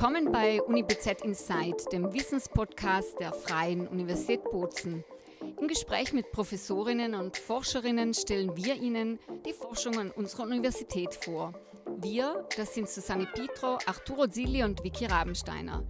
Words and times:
Willkommen 0.00 0.32
bei 0.32 0.62
UniBZ 0.62 1.20
Inside, 1.24 1.76
dem 1.92 2.10
Wissenspodcast 2.10 3.20
der 3.20 3.34
Freien 3.34 3.86
Universität 3.86 4.42
Bozen. 4.44 5.04
Im 5.60 5.68
Gespräch 5.68 6.14
mit 6.14 6.32
Professorinnen 6.32 7.14
und 7.14 7.36
Forscherinnen 7.36 8.14
stellen 8.14 8.56
wir 8.56 8.76
Ihnen 8.76 9.18
die 9.44 9.52
Forschung 9.52 9.98
an 9.98 10.10
unserer 10.10 10.44
Universität 10.44 11.12
vor. 11.12 11.52
Wir, 11.98 12.48
das 12.56 12.72
sind 12.74 12.88
Susanne 12.88 13.26
Pietro, 13.26 13.76
Arturo 13.84 14.26
Zilli 14.26 14.64
und 14.64 14.82
Vicky 14.82 15.04
Rabensteiner. 15.04 15.84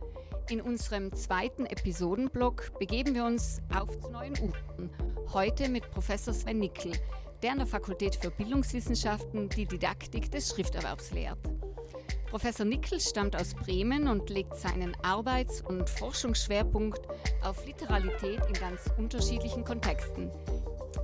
In 0.49 0.61
unserem 0.61 1.15
zweiten 1.15 1.67
Episodenblock 1.67 2.81
begeben 2.81 3.15
wir 3.15 3.25
uns 3.25 3.63
auf 3.73 3.97
zu 4.01 4.11
neuen 4.11 4.33
Ufern. 4.33 4.91
Heute 5.33 5.69
mit 5.69 5.89
Professor 5.93 6.35
Sven 6.35 6.59
Nickel, 6.59 6.91
der 7.45 7.53
an 7.53 7.59
der 7.59 7.67
Fakultät 7.69 8.17
für 8.17 8.33
Bildungswissenschaften 8.33 9.49
die 9.51 9.67
Didaktik 9.67 10.33
des 10.33 10.51
Schrifterwerbs 10.51 11.13
lehrt. 11.13 11.39
Professor 12.31 12.65
Nickel 12.65 13.01
stammt 13.01 13.35
aus 13.35 13.55
Bremen 13.55 14.07
und 14.07 14.31
legt 14.31 14.55
seinen 14.55 14.95
Arbeits- 15.03 15.63
und 15.63 15.91
Forschungsschwerpunkt 15.91 17.01
auf 17.43 17.67
Literalität 17.67 18.39
in 18.47 18.53
ganz 18.53 18.89
unterschiedlichen 18.97 19.65
Kontexten. 19.65 20.31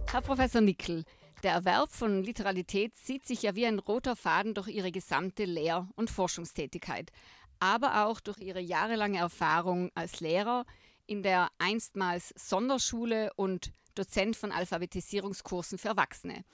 Herr 0.07 0.21
Professor 0.21 0.61
Nickel, 0.61 1.03
der 1.43 1.51
Erwerb 1.51 1.91
von 1.91 2.23
Literalität 2.23 2.95
zieht 2.95 3.27
sich 3.27 3.43
ja 3.43 3.57
wie 3.57 3.67
ein 3.67 3.81
roter 3.81 4.15
Faden 4.15 4.55
durch 4.55 4.69
Ihre 4.69 4.93
gesamte 4.93 5.47
Lehr- 5.47 5.89
und 5.97 6.11
Forschungstätigkeit, 6.11 7.11
aber 7.59 8.07
auch 8.07 8.21
durch 8.21 8.39
Ihre 8.39 8.61
jahrelange 8.61 9.19
Erfahrung 9.19 9.91
als 9.97 10.21
Lehrer 10.21 10.65
in 11.07 11.25
der 11.25 11.49
einstmals 11.59 12.35
Sonderschule 12.37 13.33
und 13.35 13.73
Dozent 13.97 14.37
von 14.37 14.53
Alphabetisierungskursen 14.53 15.79
für 15.79 15.89
Erwachsene. 15.89 16.45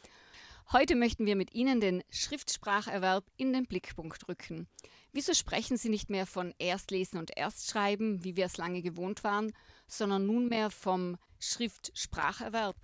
Heute 0.72 0.94
möchten 0.96 1.26
wir 1.26 1.36
mit 1.36 1.52
Ihnen 1.52 1.80
den 1.82 2.02
Schriftspracherwerb 2.08 3.26
in 3.36 3.52
den 3.52 3.66
Blickpunkt 3.66 4.26
rücken. 4.26 4.66
Wieso 5.12 5.34
sprechen 5.34 5.77
Sie 5.77 5.91
nicht 5.91 6.08
mehr 6.08 6.24
von 6.24 6.55
Erstlesen 6.58 7.19
und 7.19 7.36
Erstschreiben, 7.36 8.24
wie 8.24 8.36
wir 8.36 8.47
es 8.47 8.56
lange 8.56 8.80
gewohnt 8.80 9.22
waren, 9.22 9.52
sondern 9.86 10.24
nunmehr 10.24 10.70
vom 10.70 11.19
Schriftspracherwerb? 11.41 12.74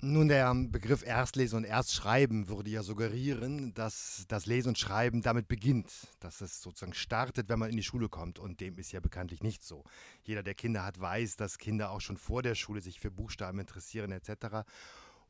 Nun, 0.00 0.28
der 0.28 0.54
Begriff 0.54 1.04
Erstlesen 1.04 1.56
und 1.56 1.64
Erstschreiben 1.64 2.48
würde 2.48 2.70
ja 2.70 2.84
suggerieren, 2.84 3.74
dass 3.74 4.24
das 4.28 4.46
Lesen 4.46 4.68
und 4.68 4.78
Schreiben 4.78 5.22
damit 5.22 5.48
beginnt, 5.48 5.90
dass 6.20 6.40
es 6.40 6.62
sozusagen 6.62 6.94
startet, 6.94 7.48
wenn 7.48 7.58
man 7.58 7.70
in 7.70 7.78
die 7.78 7.82
Schule 7.82 8.08
kommt. 8.08 8.38
Und 8.38 8.60
dem 8.60 8.78
ist 8.78 8.92
ja 8.92 9.00
bekanntlich 9.00 9.42
nicht 9.42 9.64
so. 9.64 9.82
Jeder, 10.22 10.44
der 10.44 10.54
Kinder 10.54 10.84
hat, 10.84 11.00
weiß, 11.00 11.34
dass 11.34 11.58
Kinder 11.58 11.90
auch 11.90 12.00
schon 12.00 12.18
vor 12.18 12.42
der 12.42 12.54
Schule 12.54 12.80
sich 12.80 13.00
für 13.00 13.10
Buchstaben 13.10 13.58
interessieren 13.58 14.12
etc. 14.12 14.68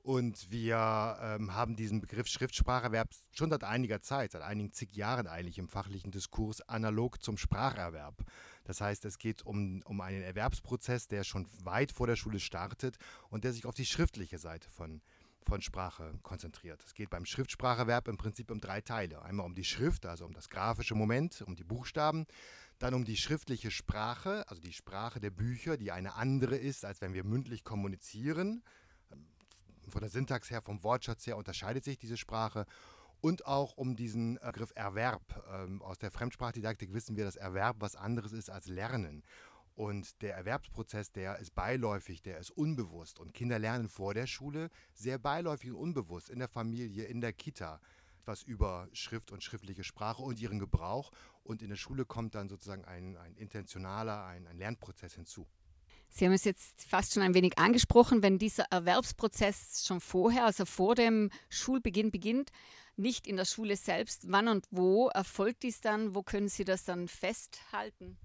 Und 0.07 0.53
wir 0.53 1.19
ähm, 1.21 1.53
haben 1.53 1.75
diesen 1.75 2.01
Begriff 2.01 2.29
Schriftspracherwerb 2.29 3.09
schon 3.33 3.51
seit 3.51 3.65
einiger 3.65 4.01
Zeit, 4.01 4.31
seit 4.31 4.43
einigen 4.43 4.73
zig 4.73 4.95
Jahren 4.95 5.27
eigentlich 5.27 5.59
im 5.59 5.69
fachlichen 5.69 6.13
Diskurs 6.13 6.61
analog 6.69 7.21
zum 7.21 7.37
Spracherwerb. 7.37 8.15
Das 8.63 8.81
heißt, 8.81 9.05
es 9.05 9.19
geht 9.19 9.43
um, 9.45 9.83
um 9.85 10.01
einen 10.01 10.23
Erwerbsprozess, 10.23 11.09
der 11.09 11.25
schon 11.25 11.49
weit 11.65 11.91
vor 11.91 12.07
der 12.07 12.15
Schule 12.15 12.39
startet 12.39 12.99
und 13.31 13.43
der 13.43 13.53
sich 13.53 13.67
auf 13.67 13.75
die 13.75 13.85
schriftliche 13.85 14.39
Seite 14.39 14.71
von, 14.71 15.01
von 15.43 15.61
Sprache 15.61 16.15
konzentriert. 16.23 16.85
Es 16.87 16.95
geht 16.95 17.11
beim 17.11 17.27
Schriftspracherwerb 17.27 18.07
im 18.07 18.17
Prinzip 18.17 18.53
um 18.53 18.61
drei 18.61 18.83
Teile. 18.83 19.23
Einmal 19.23 19.45
um 19.45 19.57
die 19.57 19.65
Schrift, 19.65 20.07
also 20.07 20.25
um 20.25 20.35
das 20.35 20.49
grafische 20.51 20.95
Moment, 20.95 21.43
um 21.45 21.57
die 21.57 21.65
Buchstaben. 21.65 22.27
Dann 22.79 22.95
um 22.95 23.05
die 23.05 23.17
schriftliche 23.17 23.73
Sprache, 23.73 24.49
also 24.49 24.63
die 24.63 24.73
Sprache 24.73 25.19
der 25.19 25.31
Bücher, 25.31 25.77
die 25.77 25.91
eine 25.91 26.15
andere 26.15 26.57
ist, 26.57 26.85
als 26.85 27.01
wenn 27.01 27.13
wir 27.13 27.25
mündlich 27.25 27.65
kommunizieren 27.65 28.63
von 29.89 30.01
der 30.01 30.11
Syntax 30.11 30.51
her, 30.51 30.63
vom 30.63 30.83
Wortschatz 30.83 31.27
her 31.27 31.37
unterscheidet 31.37 31.85
sich 31.85 31.99
diese 31.99 32.17
Sprache. 32.17 32.67
Und 33.21 33.47
auch 33.47 33.77
um 33.77 33.97
diesen 33.97 34.37
äh, 34.37 34.41
Begriff 34.47 34.73
Erwerb. 34.75 35.43
Ähm, 35.51 35.83
aus 35.83 35.99
der 35.99 36.11
Fremdsprachdidaktik 36.11 36.93
wissen 36.93 37.17
wir, 37.17 37.25
dass 37.25 37.37
Erwerb 37.37 37.77
was 37.81 37.97
anderes 37.97 38.33
ist 38.33 38.51
als 38.51 38.67
Lernen. 38.67 39.25
Und 39.75 40.23
der 40.23 40.35
Erwerbsprozess, 40.37 41.13
der 41.13 41.39
ist 41.39 41.55
beiläufig, 41.55 42.23
der 42.23 42.39
ist 42.39 42.51
unbewusst. 42.51 43.19
Und 43.19 43.35
Kinder 43.35 43.59
lernen 43.59 43.89
vor 43.89 44.15
der 44.15 44.27
Schule 44.27 44.71
sehr 44.95 45.19
beiläufig 45.19 45.71
und 45.71 45.77
unbewusst, 45.77 46.31
in 46.31 46.39
der 46.39 46.49
Familie, 46.49 47.05
in 47.05 47.21
der 47.21 47.35
Kita, 47.35 47.81
etwas 48.21 48.43
über 48.43 48.89
Schrift 48.93 49.33
und 49.33 49.43
schriftliche 49.43 49.85
Sprache 49.85 50.23
und 50.23 50.41
ihren 50.41 50.59
Gebrauch. 50.59 51.11
Und 51.43 51.63
in 51.63 51.69
der 51.69 51.77
Schule 51.77 52.07
kommt 52.07 52.35
dann 52.35 52.49
sozusagen 52.49 52.87
ein, 52.87 53.17
ein 53.19 53.37
intentionaler, 53.37 54.25
ein, 54.25 54.47
ein 54.47 54.57
Lernprozess 54.57 55.15
hinzu. 55.15 55.47
Sie 56.09 56.25
haben 56.25 56.33
es 56.33 56.45
jetzt 56.45 56.83
fast 56.83 57.13
schon 57.13 57.23
ein 57.23 57.35
wenig 57.35 57.59
angesprochen, 57.59 58.23
wenn 58.23 58.39
dieser 58.39 58.65
Erwerbsprozess 58.71 59.85
schon 59.87 60.01
vorher, 60.01 60.47
also 60.47 60.65
vor 60.65 60.95
dem 60.95 61.31
Schulbeginn 61.51 62.11
beginnt, 62.11 62.51
nicht 62.97 63.27
in 63.27 63.37
der 63.37 63.45
Schule 63.45 63.77
selbst, 63.77 64.25
wann 64.31 64.49
und 64.49 64.67
wo 64.71 65.09
erfolgt 65.09 65.63
dies 65.63 65.81
dann? 65.81 66.15
Wo 66.15 66.23
können 66.23 66.49
Sie 66.49 66.65
das 66.65 66.85
dann 66.85 67.09
festhalten? 67.09 68.17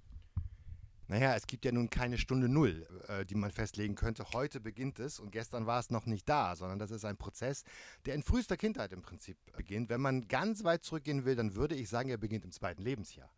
Naja, 1.12 1.36
es 1.36 1.46
gibt 1.46 1.66
ja 1.66 1.74
nun 1.74 1.90
keine 1.90 2.18
Stunde 2.18 2.48
Null, 2.48 2.88
äh, 3.10 3.26
die 3.26 3.36
man 3.36 3.52
festlegen 3.52 3.96
könnte. 3.96 4.24
Heute 4.32 4.62
beginnt 4.62 4.98
es 4.98 5.20
und 5.20 5.34
gestern 5.34 5.66
war 5.66 5.78
es 5.78 5.90
noch 5.90 6.06
nicht 6.06 6.30
da, 6.30 6.56
sondern 6.56 6.80
das 6.80 6.90
ist 6.90 7.04
ein 7.04 7.18
Prozess, 7.18 7.66
der 8.06 8.16
in 8.16 8.24
frühester 8.24 8.56
Kindheit 8.56 8.94
im 8.94 9.02
Prinzip 9.02 9.38
beginnt. 9.58 9.90
Wenn 9.90 10.00
man 10.00 10.30
ganz 10.30 10.64
weit 10.64 10.86
zurückgehen 10.86 11.26
will, 11.26 11.36
dann 11.36 11.56
würde 11.56 11.76
ich 11.76 11.90
sagen, 11.90 12.08
er 12.08 12.18
beginnt 12.18 12.46
im 12.46 12.54
zweiten 12.54 12.82
Lebensjahr. 12.82 13.30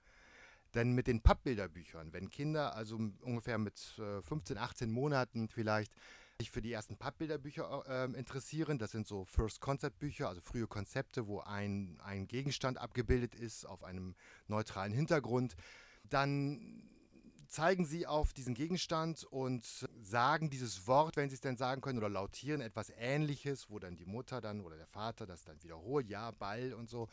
Denn 0.74 0.94
mit 0.94 1.08
den 1.08 1.22
Pappbilderbüchern, 1.22 2.14
wenn 2.14 2.30
Kinder 2.30 2.76
also 2.76 2.98
ungefähr 3.22 3.58
mit 3.58 3.80
15, 4.22 4.58
äh, 4.58 4.60
18 4.60 4.92
Monaten 4.92 5.48
vielleicht 5.48 5.94
sich 6.40 6.50
für 6.50 6.62
die 6.62 6.72
ersten 6.72 6.98
Pappbilderbücher 6.98 7.84
äh, 7.88 8.18
interessieren, 8.18 8.80
das 8.80 8.92
sind 8.92 9.08
so 9.08 9.26
First 9.26 9.62
Concept 9.62 10.00
Bücher, 10.00 10.30
also 10.30 10.42
frühe 10.42 10.68
Konzepte, 10.68 11.28
wo 11.28 11.42
ein, 11.42 12.00
ein 12.04 12.28
Gegenstand 12.28 12.80
abgebildet 12.80 13.36
ist 13.36 13.66
auf 13.66 13.84
einem 13.84 14.16
neutralen 14.48 14.94
Hintergrund, 14.94 15.56
dann 16.10 16.90
zeigen 17.54 17.86
sie 17.86 18.08
auf 18.08 18.34
diesen 18.34 18.56
Gegenstand 18.56 19.26
und 19.26 19.88
sagen 20.02 20.50
dieses 20.50 20.88
Wort, 20.88 21.18
wenn 21.18 21.30
sie 21.30 21.36
es 21.36 21.42
denn 21.42 21.56
sagen 21.56 21.82
können, 21.82 22.00
oder 22.00 22.10
lautieren 22.10 22.62
etwas 22.62 22.92
Ähnliches, 22.98 23.70
wo 23.70 23.78
dann 23.78 23.96
die 23.96 24.08
Mutter 24.08 24.42
dann 24.42 24.62
oder 24.62 24.76
der 24.76 24.88
Vater 24.88 25.28
das 25.28 25.44
dann 25.44 25.62
wiederholt, 25.62 26.10
ja, 26.10 26.32
Ball 26.32 26.74
und 26.74 26.90
so. 26.90 27.10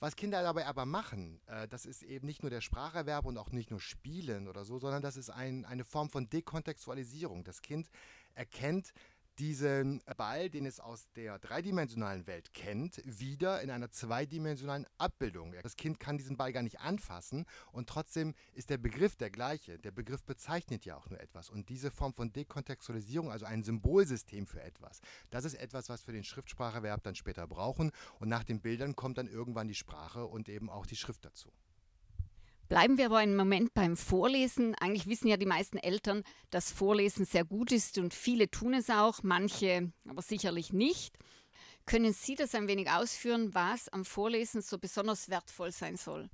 Was 0.00 0.16
Kinder 0.16 0.42
dabei 0.42 0.66
aber 0.66 0.86
machen, 0.86 1.42
äh, 1.46 1.68
das 1.68 1.84
ist 1.84 2.02
eben 2.02 2.26
nicht 2.26 2.42
nur 2.42 2.48
der 2.48 2.62
Spracherwerb 2.62 3.26
und 3.26 3.36
auch 3.36 3.52
nicht 3.52 3.70
nur 3.70 3.80
Spielen 3.80 4.48
oder 4.48 4.64
so, 4.64 4.78
sondern 4.78 5.02
das 5.02 5.18
ist 5.18 5.28
ein, 5.28 5.66
eine 5.66 5.84
Form 5.84 6.08
von 6.08 6.30
Dekontextualisierung. 6.30 7.44
Das 7.44 7.60
Kind 7.60 7.90
erkennt 8.34 8.94
diesen 9.40 10.02
Ball, 10.18 10.50
den 10.50 10.66
es 10.66 10.80
aus 10.80 11.10
der 11.16 11.38
dreidimensionalen 11.38 12.26
Welt 12.26 12.52
kennt, 12.52 13.00
wieder 13.06 13.62
in 13.62 13.70
einer 13.70 13.90
zweidimensionalen 13.90 14.86
Abbildung. 14.98 15.54
Das 15.62 15.76
Kind 15.76 15.98
kann 15.98 16.18
diesen 16.18 16.36
Ball 16.36 16.52
gar 16.52 16.62
nicht 16.62 16.80
anfassen 16.80 17.46
und 17.72 17.88
trotzdem 17.88 18.34
ist 18.52 18.68
der 18.68 18.76
Begriff 18.76 19.16
der 19.16 19.30
gleiche. 19.30 19.78
Der 19.78 19.92
Begriff 19.92 20.24
bezeichnet 20.24 20.84
ja 20.84 20.96
auch 20.96 21.08
nur 21.08 21.20
etwas. 21.20 21.48
Und 21.48 21.70
diese 21.70 21.90
Form 21.90 22.12
von 22.12 22.32
Dekontextualisierung, 22.32 23.32
also 23.32 23.46
ein 23.46 23.62
Symbolsystem 23.62 24.46
für 24.46 24.62
etwas, 24.62 25.00
das 25.30 25.46
ist 25.46 25.54
etwas, 25.54 25.88
was 25.88 26.06
wir 26.06 26.12
den 26.12 26.24
Schriftspracherwerb 26.24 27.02
dann 27.02 27.14
später 27.14 27.46
brauchen. 27.46 27.92
Und 28.18 28.28
nach 28.28 28.44
den 28.44 28.60
Bildern 28.60 28.94
kommt 28.94 29.16
dann 29.16 29.26
irgendwann 29.26 29.68
die 29.68 29.74
Sprache 29.74 30.26
und 30.26 30.50
eben 30.50 30.68
auch 30.68 30.84
die 30.84 30.96
Schrift 30.96 31.24
dazu. 31.24 31.50
Bleiben 32.70 32.98
wir 32.98 33.06
aber 33.06 33.18
einen 33.18 33.34
Moment 33.34 33.74
beim 33.74 33.96
Vorlesen. 33.96 34.76
Eigentlich 34.76 35.08
wissen 35.08 35.26
ja 35.26 35.36
die 35.36 35.44
meisten 35.44 35.76
Eltern, 35.76 36.22
dass 36.50 36.70
Vorlesen 36.70 37.24
sehr 37.24 37.44
gut 37.44 37.72
ist 37.72 37.98
und 37.98 38.14
viele 38.14 38.48
tun 38.48 38.74
es 38.74 38.88
auch, 38.90 39.24
manche 39.24 39.92
aber 40.08 40.22
sicherlich 40.22 40.72
nicht. 40.72 41.18
Können 41.84 42.12
Sie 42.12 42.36
das 42.36 42.54
ein 42.54 42.68
wenig 42.68 42.88
ausführen, 42.88 43.52
was 43.56 43.88
am 43.88 44.04
Vorlesen 44.04 44.62
so 44.62 44.78
besonders 44.78 45.28
wertvoll 45.28 45.72
sein 45.72 45.96
soll? 45.96 46.30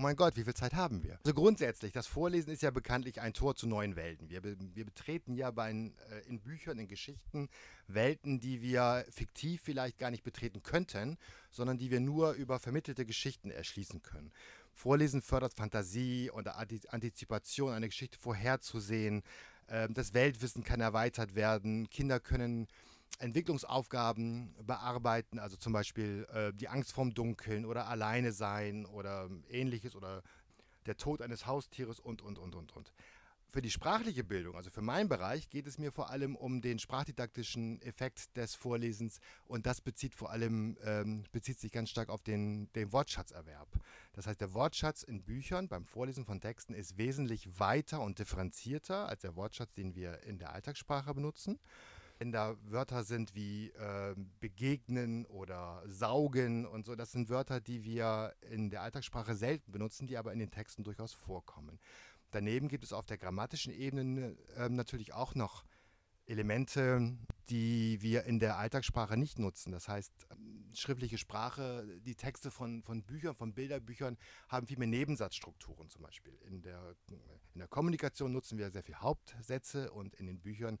Oh 0.00 0.02
mein 0.02 0.16
Gott, 0.16 0.36
wie 0.36 0.44
viel 0.44 0.54
Zeit 0.54 0.72
haben 0.72 1.02
wir? 1.02 1.18
Also 1.24 1.34
grundsätzlich, 1.34 1.92
das 1.92 2.06
Vorlesen 2.06 2.50
ist 2.52 2.62
ja 2.62 2.70
bekanntlich 2.70 3.20
ein 3.20 3.34
Tor 3.34 3.56
zu 3.56 3.66
neuen 3.66 3.96
Welten. 3.96 4.30
Wir, 4.30 4.42
wir 4.42 4.84
betreten 4.86 5.34
ja 5.34 5.50
bei, 5.50 5.70
äh, 5.72 6.28
in 6.28 6.40
Büchern, 6.40 6.78
in 6.78 6.88
Geschichten 6.88 7.48
Welten, 7.86 8.40
die 8.40 8.62
wir 8.62 9.04
fiktiv 9.10 9.60
vielleicht 9.62 9.98
gar 9.98 10.10
nicht 10.10 10.22
betreten 10.22 10.62
könnten, 10.62 11.18
sondern 11.50 11.76
die 11.76 11.90
wir 11.90 12.00
nur 12.00 12.32
über 12.32 12.58
vermittelte 12.58 13.04
Geschichten 13.04 13.50
erschließen 13.50 14.00
können. 14.00 14.32
Vorlesen 14.80 15.20
fördert 15.20 15.52
Fantasie 15.52 16.30
und 16.30 16.48
Antizipation, 16.48 17.74
eine 17.74 17.88
Geschichte 17.88 18.18
vorherzusehen. 18.18 19.22
Ähm, 19.68 19.92
das 19.92 20.14
Weltwissen 20.14 20.64
kann 20.64 20.80
erweitert 20.80 21.34
werden. 21.34 21.90
Kinder 21.90 22.18
können 22.18 22.66
Entwicklungsaufgaben 23.18 24.54
bearbeiten, 24.66 25.38
also 25.38 25.58
zum 25.58 25.74
Beispiel 25.74 26.26
äh, 26.32 26.54
die 26.54 26.68
Angst 26.68 26.92
vorm 26.92 27.12
Dunkeln 27.12 27.66
oder 27.66 27.88
alleine 27.88 28.32
sein 28.32 28.86
oder 28.86 29.28
ähnliches 29.50 29.94
oder 29.94 30.22
der 30.86 30.96
Tod 30.96 31.20
eines 31.20 31.44
Haustieres 31.44 32.00
und, 32.00 32.22
und, 32.22 32.38
und, 32.38 32.54
und, 32.54 32.74
und 32.74 32.94
für 33.50 33.62
die 33.62 33.70
sprachliche 33.70 34.24
Bildung, 34.24 34.54
also 34.54 34.70
für 34.70 34.82
meinen 34.82 35.08
Bereich, 35.08 35.48
geht 35.50 35.66
es 35.66 35.76
mir 35.76 35.92
vor 35.92 36.10
allem 36.10 36.36
um 36.36 36.62
den 36.62 36.78
sprachdidaktischen 36.78 37.82
Effekt 37.82 38.36
des 38.36 38.54
Vorlesens 38.54 39.18
und 39.44 39.66
das 39.66 39.80
bezieht 39.80 40.14
vor 40.14 40.30
allem, 40.30 40.78
ähm, 40.84 41.24
bezieht 41.32 41.58
sich 41.58 41.72
ganz 41.72 41.90
stark 41.90 42.08
auf 42.08 42.22
den, 42.22 42.72
den 42.74 42.92
Wortschatzerwerb. 42.92 43.68
Das 44.12 44.26
heißt, 44.26 44.40
der 44.40 44.54
Wortschatz 44.54 45.02
in 45.02 45.22
Büchern 45.22 45.68
beim 45.68 45.84
Vorlesen 45.84 46.24
von 46.24 46.40
Texten 46.40 46.74
ist 46.74 46.96
wesentlich 46.96 47.58
weiter 47.58 48.00
und 48.00 48.18
differenzierter 48.18 49.08
als 49.08 49.22
der 49.22 49.36
Wortschatz, 49.36 49.74
den 49.74 49.94
wir 49.94 50.22
in 50.22 50.38
der 50.38 50.52
Alltagssprache 50.52 51.12
benutzen. 51.12 51.58
Wenn 52.18 52.32
da 52.32 52.54
Wörter 52.64 53.02
sind 53.02 53.34
wie 53.34 53.70
äh, 53.70 54.14
begegnen 54.40 55.24
oder 55.24 55.82
saugen 55.86 56.66
und 56.66 56.84
so, 56.84 56.94
das 56.94 57.12
sind 57.12 57.30
Wörter, 57.30 57.62
die 57.62 57.82
wir 57.82 58.34
in 58.42 58.68
der 58.68 58.82
Alltagssprache 58.82 59.34
selten 59.34 59.72
benutzen, 59.72 60.06
die 60.06 60.18
aber 60.18 60.30
in 60.34 60.38
den 60.38 60.50
Texten 60.50 60.84
durchaus 60.84 61.14
vorkommen. 61.14 61.80
Daneben 62.30 62.68
gibt 62.68 62.84
es 62.84 62.92
auf 62.92 63.06
der 63.06 63.18
grammatischen 63.18 63.72
Ebene 63.72 64.36
äh, 64.56 64.68
natürlich 64.68 65.12
auch 65.12 65.34
noch 65.34 65.64
Elemente, 66.26 67.16
die 67.48 68.00
wir 68.00 68.24
in 68.24 68.38
der 68.38 68.56
Alltagssprache 68.56 69.16
nicht 69.16 69.40
nutzen. 69.40 69.72
Das 69.72 69.88
heißt, 69.88 70.12
schriftliche 70.72 71.18
Sprache, 71.18 71.84
die 72.06 72.14
Texte 72.14 72.52
von, 72.52 72.82
von 72.82 73.02
Büchern, 73.02 73.34
von 73.34 73.52
Bilderbüchern 73.52 74.16
haben 74.48 74.68
viel 74.68 74.78
mehr 74.78 74.86
Nebensatzstrukturen 74.86 75.88
zum 75.90 76.02
Beispiel. 76.02 76.38
In 76.46 76.62
der, 76.62 76.94
in 77.54 77.58
der 77.58 77.68
Kommunikation 77.68 78.32
nutzen 78.32 78.58
wir 78.58 78.70
sehr 78.70 78.84
viel 78.84 78.94
Hauptsätze 78.94 79.90
und 79.90 80.14
in 80.14 80.26
den 80.26 80.38
Büchern 80.38 80.78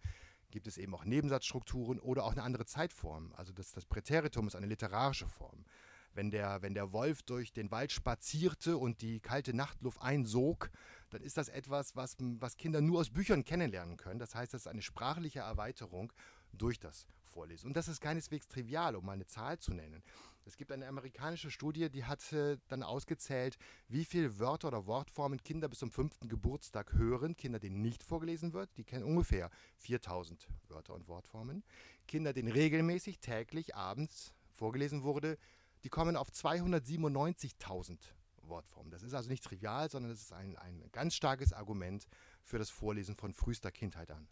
gibt 0.50 0.68
es 0.68 0.78
eben 0.78 0.94
auch 0.94 1.04
Nebensatzstrukturen 1.04 1.98
oder 1.98 2.24
auch 2.24 2.32
eine 2.32 2.42
andere 2.42 2.66
Zeitform. 2.66 3.32
Also 3.36 3.52
das, 3.52 3.72
das 3.72 3.84
Präteritum 3.84 4.46
ist 4.46 4.54
eine 4.54 4.66
literarische 4.66 5.26
Form. 5.26 5.64
Wenn 6.12 6.30
der, 6.30 6.62
wenn 6.62 6.74
der 6.74 6.92
Wolf 6.92 7.22
durch 7.22 7.52
den 7.52 7.70
Wald 7.70 7.92
spazierte 7.92 8.76
und 8.76 9.00
die 9.00 9.20
kalte 9.20 9.54
Nachtluft 9.54 10.02
einsog, 10.02 10.70
dann 11.10 11.22
ist 11.22 11.36
das 11.36 11.48
etwas, 11.48 11.96
was, 11.96 12.16
was 12.18 12.56
Kinder 12.56 12.80
nur 12.80 13.00
aus 13.00 13.10
Büchern 13.10 13.44
kennenlernen 13.44 13.96
können. 13.96 14.18
Das 14.18 14.34
heißt, 14.34 14.54
das 14.54 14.62
ist 14.62 14.66
eine 14.66 14.82
sprachliche 14.82 15.40
Erweiterung 15.40 16.12
durch 16.52 16.78
das 16.78 17.06
Vorlesen. 17.24 17.68
Und 17.68 17.76
das 17.76 17.88
ist 17.88 18.00
keineswegs 18.00 18.48
trivial, 18.48 18.96
um 18.96 19.04
mal 19.04 19.12
eine 19.12 19.26
Zahl 19.26 19.58
zu 19.58 19.72
nennen. 19.72 20.02
Es 20.44 20.56
gibt 20.56 20.72
eine 20.72 20.88
amerikanische 20.88 21.50
Studie, 21.50 21.90
die 21.90 22.04
hat 22.04 22.20
dann 22.68 22.82
ausgezählt, 22.82 23.56
wie 23.88 24.04
viele 24.04 24.38
Wörter 24.38 24.68
oder 24.68 24.86
Wortformen 24.86 25.42
Kinder 25.42 25.68
bis 25.68 25.78
zum 25.78 25.90
fünften 25.90 26.28
Geburtstag 26.28 26.92
hören. 26.94 27.36
Kinder, 27.36 27.58
denen 27.58 27.82
nicht 27.82 28.02
vorgelesen 28.02 28.52
wird, 28.52 28.70
die 28.76 28.84
kennen 28.84 29.04
ungefähr 29.04 29.50
4000 29.76 30.48
Wörter 30.68 30.94
und 30.94 31.06
Wortformen. 31.08 31.62
Kinder, 32.08 32.32
denen 32.32 32.50
regelmäßig 32.50 33.20
täglich 33.20 33.76
abends 33.76 34.34
vorgelesen 34.54 35.02
wurde, 35.02 35.38
die 35.84 35.88
kommen 35.88 36.16
auf 36.16 36.30
297.000 36.30 37.98
Wortformen. 38.50 38.90
Das 38.90 39.02
ist 39.02 39.14
also 39.14 39.30
nicht 39.30 39.44
trivial, 39.44 39.90
sondern 39.90 40.12
es 40.12 40.22
ist 40.22 40.32
ein, 40.32 40.56
ein 40.58 40.82
ganz 40.92 41.14
starkes 41.14 41.52
Argument 41.52 42.06
für 42.42 42.58
das 42.58 42.70
Vorlesen 42.70 43.16
von 43.16 43.32
frühester 43.32 43.70
Kindheit 43.70 44.10
an. 44.10 44.28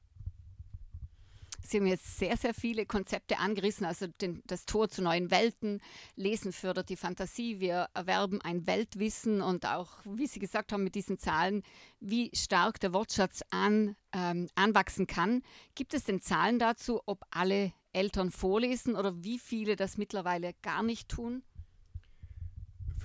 Sie 1.68 1.78
haben 1.78 1.86
jetzt 1.86 2.18
sehr, 2.18 2.36
sehr 2.36 2.54
viele 2.54 2.86
Konzepte 2.86 3.38
angerissen, 3.38 3.84
also 3.84 4.06
den, 4.06 4.42
das 4.46 4.64
Tor 4.64 4.88
zu 4.88 5.02
neuen 5.02 5.30
Welten. 5.30 5.82
Lesen 6.16 6.52
fördert 6.52 6.88
die 6.88 6.96
Fantasie. 6.96 7.60
Wir 7.60 7.88
erwerben 7.92 8.40
ein 8.40 8.66
Weltwissen 8.66 9.42
und 9.42 9.66
auch, 9.66 9.98
wie 10.04 10.26
Sie 10.26 10.38
gesagt 10.38 10.72
haben, 10.72 10.84
mit 10.84 10.94
diesen 10.94 11.18
Zahlen, 11.18 11.62
wie 12.00 12.30
stark 12.34 12.80
der 12.80 12.94
Wortschatz 12.94 13.42
an, 13.50 13.96
ähm, 14.12 14.48
anwachsen 14.54 15.06
kann. 15.06 15.42
Gibt 15.74 15.92
es 15.92 16.04
denn 16.04 16.22
Zahlen 16.22 16.58
dazu, 16.58 17.02
ob 17.04 17.24
alle 17.30 17.72
Eltern 17.92 18.30
vorlesen 18.30 18.96
oder 18.96 19.22
wie 19.22 19.38
viele 19.38 19.76
das 19.76 19.98
mittlerweile 19.98 20.54
gar 20.62 20.82
nicht 20.82 21.08
tun? 21.08 21.42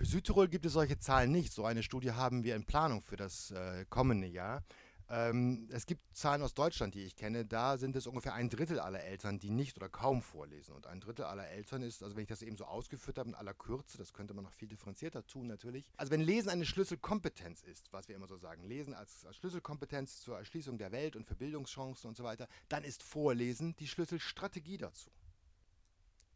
Für 0.03 0.09
Südtirol 0.09 0.49
gibt 0.49 0.65
es 0.65 0.73
solche 0.73 0.99
Zahlen 0.99 1.31
nicht. 1.31 1.53
So 1.53 1.63
eine 1.63 1.81
Studie 1.81 2.11
haben 2.11 2.43
wir 2.43 2.57
in 2.57 2.65
Planung 2.65 3.01
für 3.01 3.15
das 3.15 3.51
äh, 3.51 3.85
kommende 3.89 4.27
Jahr. 4.27 4.65
Ähm, 5.09 5.69
es 5.71 5.85
gibt 5.85 6.01
Zahlen 6.13 6.41
aus 6.41 6.53
Deutschland, 6.53 6.93
die 6.93 7.05
ich 7.05 7.15
kenne. 7.15 7.45
Da 7.45 7.77
sind 7.77 7.95
es 7.95 8.05
ungefähr 8.05 8.33
ein 8.33 8.49
Drittel 8.49 8.81
aller 8.81 9.01
Eltern, 9.01 9.39
die 9.39 9.49
nicht 9.49 9.77
oder 9.77 9.87
kaum 9.87 10.21
vorlesen. 10.21 10.75
Und 10.75 10.87
ein 10.87 10.99
Drittel 10.99 11.23
aller 11.23 11.47
Eltern 11.47 11.83
ist, 11.83 12.03
also 12.03 12.17
wenn 12.17 12.23
ich 12.23 12.27
das 12.27 12.41
eben 12.41 12.57
so 12.57 12.65
ausgeführt 12.65 13.17
habe 13.17 13.29
in 13.29 13.35
aller 13.35 13.53
Kürze, 13.53 13.97
das 13.97 14.11
könnte 14.11 14.33
man 14.33 14.43
noch 14.43 14.51
viel 14.51 14.67
differenzierter 14.67 15.25
tun 15.25 15.47
natürlich. 15.47 15.89
Also 15.95 16.11
wenn 16.11 16.19
Lesen 16.19 16.49
eine 16.49 16.65
Schlüsselkompetenz 16.65 17.61
ist, 17.61 17.93
was 17.93 18.09
wir 18.09 18.17
immer 18.17 18.27
so 18.27 18.35
sagen, 18.35 18.65
Lesen 18.65 18.93
als, 18.93 19.25
als 19.25 19.37
Schlüsselkompetenz 19.37 20.19
zur 20.19 20.37
Erschließung 20.37 20.77
der 20.77 20.91
Welt 20.91 21.15
und 21.15 21.25
für 21.25 21.35
Bildungschancen 21.35 22.09
und 22.09 22.17
so 22.17 22.25
weiter, 22.25 22.49
dann 22.67 22.83
ist 22.83 23.03
Vorlesen 23.03 23.73
die 23.77 23.87
Schlüsselstrategie 23.87 24.79
dazu. 24.79 25.09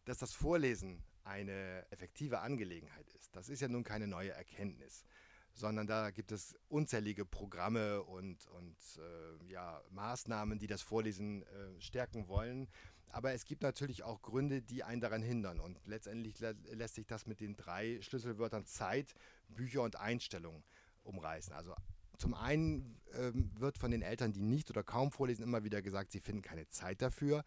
Dass 0.06 0.20
das 0.20 0.34
Vorlesen 0.34 1.04
eine 1.28 1.86
effektive 1.92 2.40
Angelegenheit 2.40 3.12
ist. 3.14 3.36
Das 3.36 3.50
ist 3.50 3.62
ja 3.62 3.68
nun 3.68 3.84
keine 3.84 4.08
neue 4.08 4.32
Erkenntnis, 4.32 5.06
sondern 5.54 5.88
da 5.88 6.12
gibt 6.12 6.32
es 6.32 6.56
unzählige 6.70 7.26
Programme 7.26 8.04
und, 8.04 8.48
und 8.48 8.78
äh, 8.98 9.52
ja, 9.52 9.82
Maßnahmen, 9.92 10.60
die 10.60 10.68
das 10.68 10.82
Vorlesen 10.82 11.44
äh, 11.44 11.80
stärken 11.80 12.28
wollen. 12.28 12.68
Aber 13.10 13.34
es 13.34 13.46
gibt 13.46 13.64
natürlich 13.64 14.04
auch 14.04 14.22
Gründe, 14.22 14.62
die 14.62 14.84
einen 14.84 15.02
daran 15.02 15.22
hindern. 15.22 15.60
Und 15.60 15.80
letztendlich 15.86 16.40
lä 16.40 16.54
lässt 16.74 16.96
sich 16.96 17.08
das 17.08 17.26
mit 17.26 17.40
den 17.40 17.56
drei 17.56 18.02
Schlüsselwörtern 18.02 18.66
Zeit, 18.66 19.16
Bücher 19.48 19.82
und 19.82 19.96
Einstellung 19.96 20.64
umreißen. 21.04 21.54
Also 21.54 21.74
zum 22.18 22.34
einen 22.34 23.00
ähm, 23.14 23.52
wird 23.58 23.78
von 23.78 23.92
den 23.92 24.02
Eltern, 24.02 24.34
die 24.34 24.42
nicht 24.42 24.70
oder 24.70 24.84
kaum 24.84 25.12
vorlesen, 25.12 25.44
immer 25.44 25.64
wieder 25.64 25.82
gesagt, 25.82 26.12
sie 26.12 26.20
finden 26.20 26.42
keine 26.42 26.68
Zeit 26.68 27.02
dafür. 27.02 27.44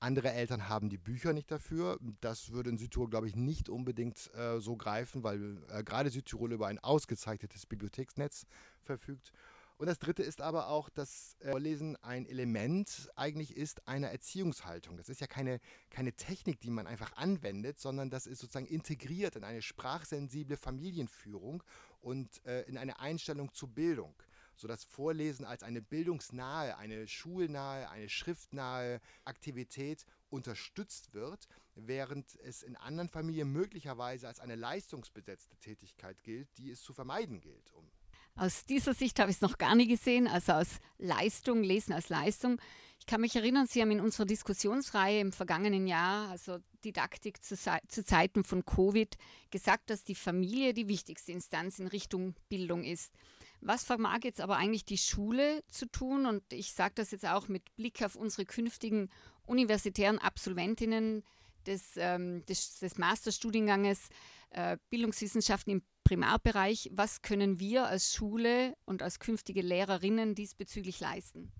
Andere 0.00 0.32
Eltern 0.32 0.68
haben 0.68 0.88
die 0.88 0.98
Bücher 0.98 1.34
nicht 1.34 1.50
dafür. 1.50 1.98
Das 2.22 2.52
würde 2.52 2.70
in 2.70 2.78
Südtirol, 2.78 3.10
glaube 3.10 3.28
ich, 3.28 3.36
nicht 3.36 3.68
unbedingt 3.68 4.32
äh, 4.34 4.58
so 4.58 4.76
greifen, 4.76 5.22
weil 5.22 5.58
äh, 5.68 5.84
gerade 5.84 6.10
Südtirol 6.10 6.52
über 6.52 6.68
ein 6.68 6.78
ausgezeichnetes 6.78 7.66
Bibliotheksnetz 7.66 8.46
verfügt. 8.82 9.32
Und 9.76 9.86
das 9.86 9.98
Dritte 9.98 10.22
ist 10.22 10.42
aber 10.42 10.68
auch, 10.68 10.90
dass 10.90 11.36
äh, 11.40 11.50
Vorlesen 11.50 11.96
ein 12.02 12.26
Element 12.26 13.10
eigentlich 13.14 13.56
ist 13.56 13.86
einer 13.88 14.08
Erziehungshaltung. 14.08 14.96
Das 14.96 15.08
ist 15.08 15.20
ja 15.20 15.26
keine, 15.26 15.60
keine 15.90 16.12
Technik, 16.12 16.60
die 16.60 16.70
man 16.70 16.86
einfach 16.86 17.16
anwendet, 17.16 17.78
sondern 17.78 18.10
das 18.10 18.26
ist 18.26 18.40
sozusagen 18.40 18.66
integriert 18.66 19.36
in 19.36 19.44
eine 19.44 19.62
sprachsensible 19.62 20.56
Familienführung 20.56 21.62
und 22.00 22.44
äh, 22.46 22.62
in 22.62 22.76
eine 22.76 23.00
Einstellung 23.00 23.52
zur 23.54 23.68
Bildung 23.68 24.14
sodass 24.60 24.84
Vorlesen 24.84 25.44
als 25.44 25.62
eine 25.62 25.80
bildungsnahe, 25.80 26.76
eine 26.76 27.08
schulnahe, 27.08 27.88
eine 27.88 28.08
schriftnahe 28.08 29.00
Aktivität 29.24 30.04
unterstützt 30.28 31.14
wird, 31.14 31.48
während 31.74 32.36
es 32.40 32.62
in 32.62 32.76
anderen 32.76 33.08
Familien 33.08 33.50
möglicherweise 33.50 34.28
als 34.28 34.38
eine 34.38 34.56
leistungsbesetzte 34.56 35.56
Tätigkeit 35.56 36.22
gilt, 36.22 36.48
die 36.58 36.70
es 36.70 36.82
zu 36.82 36.92
vermeiden 36.92 37.40
gilt. 37.40 37.72
Um 37.72 37.90
aus 38.36 38.64
dieser 38.64 38.94
Sicht 38.94 39.18
habe 39.18 39.30
ich 39.30 39.36
es 39.36 39.42
noch 39.42 39.58
gar 39.58 39.74
nie 39.74 39.88
gesehen, 39.88 40.26
also 40.26 40.52
aus 40.52 40.78
Leistung, 40.98 41.62
Lesen 41.62 41.92
als 41.92 42.08
Leistung. 42.08 42.60
Ich 42.98 43.06
kann 43.06 43.20
mich 43.20 43.34
erinnern, 43.34 43.66
Sie 43.66 43.82
haben 43.82 43.90
in 43.90 44.00
unserer 44.00 44.24
Diskussionsreihe 44.24 45.20
im 45.20 45.32
vergangenen 45.32 45.86
Jahr, 45.86 46.30
also 46.30 46.58
Didaktik 46.84 47.42
zu, 47.44 47.56
zu 47.56 48.04
Zeiten 48.04 48.44
von 48.44 48.64
Covid, 48.64 49.16
gesagt, 49.50 49.90
dass 49.90 50.04
die 50.04 50.14
Familie 50.14 50.74
die 50.74 50.88
wichtigste 50.88 51.32
Instanz 51.32 51.80
in 51.80 51.88
Richtung 51.88 52.34
Bildung 52.48 52.84
ist. 52.84 53.12
Was 53.60 53.84
vermag 53.84 54.20
jetzt 54.24 54.40
aber 54.40 54.56
eigentlich 54.56 54.84
die 54.84 54.98
Schule 54.98 55.62
zu 55.68 55.86
tun? 55.86 56.26
Und 56.26 56.42
ich 56.52 56.72
sage 56.72 56.94
das 56.96 57.10
jetzt 57.10 57.26
auch 57.26 57.48
mit 57.48 57.74
Blick 57.76 58.02
auf 58.02 58.16
unsere 58.16 58.46
künftigen 58.46 59.10
universitären 59.44 60.18
Absolventinnen 60.18 61.22
des, 61.66 61.92
ähm, 61.96 62.44
des, 62.46 62.78
des 62.78 62.96
Masterstudienganges 62.96 64.08
äh, 64.50 64.78
Bildungswissenschaften 64.88 65.72
im 65.74 65.82
Primarbereich. 66.04 66.90
Was 66.92 67.22
können 67.22 67.60
wir 67.60 67.86
als 67.86 68.14
Schule 68.14 68.76
und 68.86 69.02
als 69.02 69.18
künftige 69.18 69.62
Lehrerinnen 69.62 70.34
diesbezüglich 70.34 71.00
leisten? 71.00 71.52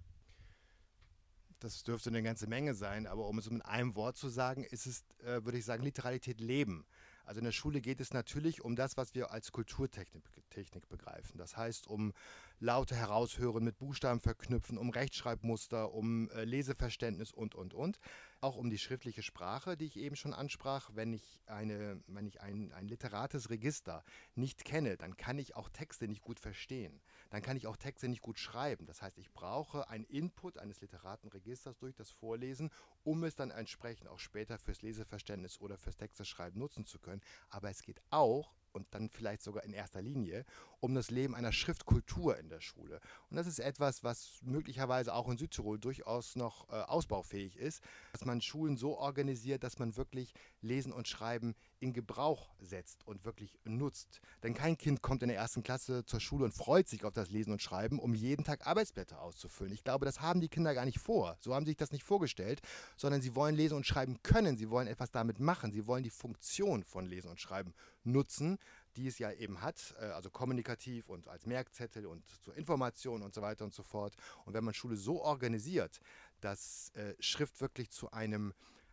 Das 1.60 1.82
dürfte 1.82 2.08
eine 2.08 2.22
ganze 2.22 2.46
Menge 2.46 2.75
sein, 2.75 3.06
aber 3.06 3.28
um 3.28 3.38
es 3.38 3.50
mit 3.50 3.64
einem 3.66 3.94
Wort 3.94 4.16
zu 4.16 4.30
sagen, 4.30 4.64
ist 4.64 4.86
es, 4.86 5.04
äh, 5.18 5.44
würde 5.44 5.58
ich 5.58 5.66
sagen, 5.66 5.82
Literalität 5.82 6.40
leben. 6.40 6.86
Also 7.30 7.38
in 7.38 7.44
der 7.44 7.52
Schule 7.52 7.80
geht 7.80 8.00
es 8.00 8.12
natürlich 8.12 8.60
um 8.64 8.75
das, 8.75 8.96
was 8.96 9.14
wir 9.14 9.30
als 9.30 9.52
Kulturtechnik 9.52 10.25
Technik 10.50 10.88
begreifen. 10.88 11.38
Das 11.38 11.56
heißt, 11.56 11.87
um 11.87 12.12
Laute 12.62 12.94
heraushören, 12.94 13.64
mit 13.64 13.78
Buchstaben 13.78 14.20
verknüpfen, 14.20 14.76
um 14.76 14.90
Rechtschreibmuster, 14.90 15.94
um 15.94 16.28
äh, 16.28 16.44
Leseverständnis 16.44 17.32
und, 17.32 17.54
und, 17.54 17.72
und. 17.72 17.98
Auch 18.42 18.56
um 18.56 18.68
die 18.68 18.76
schriftliche 18.76 19.22
Sprache, 19.22 19.78
die 19.78 19.86
ich 19.86 19.96
eben 19.96 20.14
schon 20.14 20.34
ansprach. 20.34 20.90
Wenn 20.92 21.14
ich, 21.14 21.40
eine, 21.46 22.02
wenn 22.06 22.26
ich 22.26 22.42
ein, 22.42 22.70
ein 22.72 22.86
literates 22.86 23.48
Register 23.48 24.04
nicht 24.34 24.66
kenne, 24.66 24.98
dann 24.98 25.16
kann 25.16 25.38
ich 25.38 25.56
auch 25.56 25.70
Texte 25.70 26.06
nicht 26.06 26.20
gut 26.20 26.38
verstehen. 26.38 27.00
Dann 27.30 27.40
kann 27.40 27.56
ich 27.56 27.66
auch 27.66 27.78
Texte 27.78 28.08
nicht 28.08 28.20
gut 28.20 28.38
schreiben. 28.38 28.84
Das 28.84 29.00
heißt, 29.00 29.16
ich 29.16 29.32
brauche 29.32 29.88
einen 29.88 30.04
Input 30.04 30.58
eines 30.58 30.82
literaten 30.82 31.30
Registers 31.30 31.78
durch 31.78 31.94
das 31.94 32.10
Vorlesen, 32.10 32.70
um 33.04 33.24
es 33.24 33.36
dann 33.36 33.50
entsprechend 33.50 34.08
auch 34.08 34.18
später 34.18 34.58
fürs 34.58 34.82
Leseverständnis 34.82 35.58
oder 35.62 35.78
fürs 35.78 35.96
Texteschreiben 35.96 36.58
nutzen 36.58 36.84
zu 36.84 36.98
können. 36.98 37.22
Aber 37.48 37.70
es 37.70 37.82
geht 37.82 38.02
auch 38.10 38.54
und 38.72 38.86
dann 38.92 39.08
vielleicht 39.08 39.42
sogar 39.42 39.64
in 39.64 39.72
erster 39.72 40.02
Linie 40.02 40.44
um 40.80 40.94
das 40.94 41.10
Leben 41.10 41.34
einer 41.34 41.52
Schriftkultur 41.52 42.38
in 42.38 42.48
der 42.48 42.60
Schule. 42.60 43.00
Und 43.28 43.36
das 43.36 43.46
ist 43.46 43.58
etwas, 43.58 44.02
was 44.02 44.40
möglicherweise 44.42 45.14
auch 45.14 45.28
in 45.28 45.36
Südtirol 45.36 45.78
durchaus 45.78 46.36
noch 46.36 46.68
äh, 46.70 46.82
ausbaufähig 46.82 47.56
ist, 47.56 47.82
dass 48.12 48.24
man 48.24 48.40
Schulen 48.40 48.76
so 48.76 48.96
organisiert, 48.98 49.62
dass 49.62 49.78
man 49.78 49.96
wirklich 49.96 50.32
Lesen 50.62 50.92
und 50.92 51.08
Schreiben 51.08 51.54
in 51.80 51.92
Gebrauch 51.92 52.50
setzt 52.60 53.06
und 53.06 53.25
wirklich 53.25 53.58
nutzt. 53.64 54.20
Denn 54.42 54.54
kein 54.54 54.78
Kind 54.78 55.02
kommt 55.02 55.22
in 55.22 55.28
der 55.28 55.38
ersten 55.38 55.62
Klasse 55.62 56.04
zur 56.04 56.20
Schule 56.20 56.44
und 56.44 56.52
freut 56.52 56.88
sich 56.88 57.04
auf 57.04 57.12
das 57.12 57.30
Lesen 57.30 57.52
und 57.52 57.62
Schreiben, 57.62 57.99
um 57.99 58.14
jeden 58.14 58.44
Tag 58.44 58.66
Arbeitsblätter 58.66 59.20
auszufüllen. 59.20 59.72
Ich 59.72 59.84
glaube, 59.84 60.04
das 60.04 60.20
haben 60.20 60.40
die 60.40 60.49
Kinder 60.49 60.75
gar 60.75 60.84
nicht 60.84 60.99
vor. 60.99 61.37
So 61.40 61.54
haben 61.54 61.64
sie 61.64 61.70
sich 61.70 61.78
das 61.78 61.92
nicht 61.92 62.04
vorgestellt, 62.04 62.60
sondern 62.96 63.20
sie 63.20 63.34
wollen 63.34 63.56
lesen 63.56 63.76
und 63.76 63.87
schreiben 63.87 64.22
können. 64.22 64.56
Sie 64.56 64.70
wollen 64.70 64.87
etwas 64.87 65.10
damit 65.10 65.40
machen. 65.40 65.72
Sie 65.72 65.87
wollen 65.87 66.04
die 66.04 66.10
Funktion 66.10 66.84
von 66.84 67.06
Lesen 67.06 67.30
und 67.30 67.40
Schreiben 67.40 67.75
nutzen 68.04 68.58
die 68.96 69.06
es 69.06 69.18
ja 69.18 69.32
eben 69.32 69.60
hat, 69.62 69.94
äh, 70.00 70.06
also 70.06 70.30
kommunikativ 70.30 71.08
und 71.08 71.28
als 71.28 71.46
Merkzettel 71.46 72.06
und 72.06 72.25
zur 72.42 72.56
Information 72.56 73.22
und 73.22 73.34
so 73.34 73.42
weiter 73.42 73.64
und 73.64 73.75
so 73.75 73.82
fort. 73.82 74.14
Und 74.44 74.54
wenn 74.54 74.64
man 74.64 74.75
Schule 74.75 74.96
so 74.96 75.22
organisiert, 75.22 76.00
dass 76.40 76.90
äh, 76.94 77.14
Schrift 77.20 77.60
wirklich 77.60 77.90
zu 77.90 78.10
einem, 78.10 78.52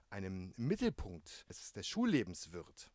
einem 0.10 0.54
Mittelpunkt 0.58 1.46
des, 1.50 1.88
Schullebens 1.88 2.52
wird, 2.52 2.92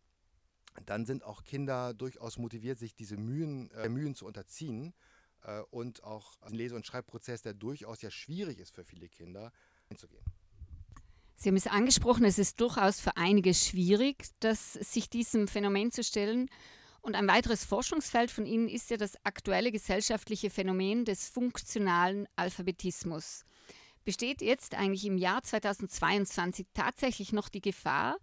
dann 0.86 1.04
sind 1.04 1.24
auch 1.24 1.44
Kinder 1.44 1.94
durchaus 1.94 2.38
motiviert, 2.38 2.78
sich 2.78 2.94
diese 2.94 3.16
Mühen, 3.16 3.70
äh, 3.72 3.88
Mühen 3.88 4.14
zu 4.14 4.26
unterziehen 4.26 4.94
äh, 5.42 5.60
und 5.70 6.02
auch 6.02 6.36
den 6.48 6.54
Lese- 6.54 6.74
und 6.74 6.86
Schreibprozess, 6.86 7.42
der 7.42 7.54
durchaus 7.54 8.00
ja 8.02 8.10
schwierig 8.10 8.58
ist 8.58 8.74
für 8.74 8.84
viele 8.84 9.08
Kinder, 9.08 9.52
einzugehen. 9.90 10.24
Sie 11.36 11.48
haben 11.48 11.56
es 11.56 11.66
angesprochen, 11.66 12.24
es 12.24 12.38
ist 12.38 12.60
durchaus 12.60 13.00
für 13.00 13.16
einige 13.16 13.52
schwierig, 13.52 14.28
das, 14.38 14.74
sich 14.74 15.10
diesem 15.10 15.48
Phänomen 15.48 15.90
zu 15.90 16.04
stellen. 16.04 16.48
Und 17.00 17.16
ein 17.16 17.26
weiteres 17.26 17.64
Forschungsfeld 17.64 18.30
von 18.30 18.46
Ihnen 18.46 18.68
ist 18.68 18.90
ja 18.90 18.96
das 18.96 19.16
aktuelle 19.24 19.72
gesellschaftliche 19.72 20.50
Phänomen 20.50 21.04
des 21.04 21.28
funktionalen 21.28 22.28
Alphabetismus. 22.36 23.44
Besteht 24.04 24.42
jetzt 24.42 24.74
eigentlich 24.74 25.06
im 25.06 25.16
Jahr 25.16 25.42
2022 25.42 26.66
tatsächlich 26.74 27.32
noch 27.32 27.48
die 27.48 27.60
Gefahr, 27.60 28.16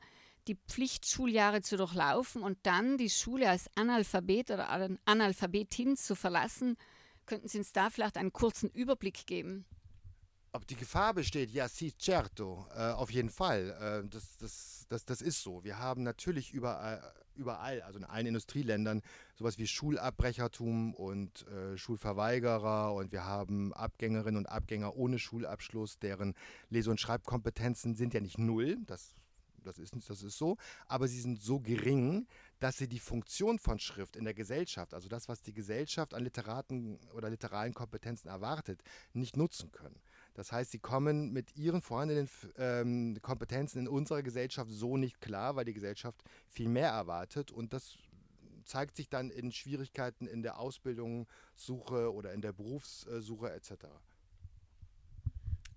die 0.48 0.56
Pflichtschuljahre 0.56 1.62
zu 1.62 1.78
durchlaufen 1.78 2.42
und 2.42 2.58
dann 2.64 2.98
die 2.98 3.10
Schule 3.10 3.50
als 3.50 3.70
Analphabet 3.76 4.52
oder 4.52 4.70
Analphabetin 5.06 5.96
zu 5.96 6.16
verlassen? 6.16 6.76
Könnten 7.26 7.48
Sie 7.48 7.60
uns 7.60 7.72
da 7.72 7.90
vielleicht 7.90 8.18
einen 8.18 8.34
kurzen 8.34 8.70
Überblick 8.70 9.26
geben? 9.26 9.66
Ob 10.52 10.66
die 10.66 10.76
Gefahr 10.76 11.14
besteht, 11.14 11.52
ja, 11.52 11.68
sì, 11.68 11.94
certo, 12.00 12.66
äh, 12.76 12.92
auf 12.92 13.12
jeden 13.12 13.30
Fall. 13.30 14.04
Äh, 14.04 14.10
das, 14.10 14.36
das, 14.38 14.86
das, 14.90 15.06
das 15.06 15.22
ist 15.22 15.44
so. 15.44 15.64
Wir 15.64 15.78
haben 15.78 16.02
natürlich 16.02 16.52
überall, 16.52 17.04
überall, 17.36 17.82
also 17.84 18.00
in 18.00 18.06
allen 18.06 18.26
Industrieländern, 18.26 19.04
sowas 19.36 19.60
wie 19.60 19.68
Schulabbrechertum 19.68 20.96
und 20.96 21.48
äh, 21.48 21.78
Schulverweigerer 21.78 22.96
und 22.96 23.12
wir 23.12 23.26
haben 23.26 23.74
Abgängerinnen 23.74 24.38
und 24.38 24.48
Abgänger 24.48 24.96
ohne 24.96 25.20
Schulabschluss, 25.20 26.00
deren 26.00 26.34
Lese- 26.72 26.90
und 26.90 27.00
Schreibkompetenzen 27.00 27.96
sind 27.96 28.16
ja 28.16 28.20
nicht 28.20 28.40
null, 28.40 28.78
das, 28.88 29.14
das, 29.64 29.78
ist, 29.78 29.94
das 30.08 30.24
ist 30.24 30.38
so, 30.38 30.58
aber 30.88 31.08
sie 31.08 31.22
sind 31.22 31.42
so 31.42 31.60
gering, 31.60 32.28
dass 32.60 32.78
sie 32.78 32.88
die 32.88 33.00
Funktion 33.00 33.60
von 33.60 33.78
Schrift 33.78 34.16
in 34.16 34.26
der 34.26 34.34
Gesellschaft, 34.34 34.94
also 34.96 35.08
das, 35.10 35.30
was 35.30 35.42
die 35.44 35.54
Gesellschaft 35.54 36.14
an 36.14 36.24
Literaten 36.24 37.00
oder 37.14 37.30
literalen 37.30 37.74
Kompetenzen 37.74 38.30
erwartet, 38.30 38.82
nicht 39.14 39.38
nutzen 39.38 39.72
können. 39.72 40.00
Das 40.40 40.54
heißt, 40.54 40.72
sie 40.72 40.80
kommen 40.80 41.34
mit 41.34 41.58
ihren 41.58 41.82
vorhandenen 41.82 42.30
ähm, 42.56 43.18
Kompetenzen 43.22 43.80
in 43.80 43.88
unserer 43.90 44.24
Gesellschaft 44.24 44.72
so 44.72 44.96
nicht 44.96 45.20
klar, 45.20 45.58
weil 45.58 45.66
die 45.66 45.74
Gesellschaft 45.74 46.24
viel 46.48 46.70
mehr 46.70 46.92
erwartet 46.92 47.52
und 47.52 47.74
das 47.74 47.98
zeigt 48.64 48.96
sich 48.96 49.10
dann 49.10 49.32
in 49.32 49.52
Schwierigkeiten 49.52 50.28
in 50.28 50.42
der 50.42 50.58
Ausbildungssuche 50.58 52.14
oder 52.14 52.32
in 52.32 52.40
der 52.40 52.54
Berufssuche 52.54 53.52
etc. 53.52 53.88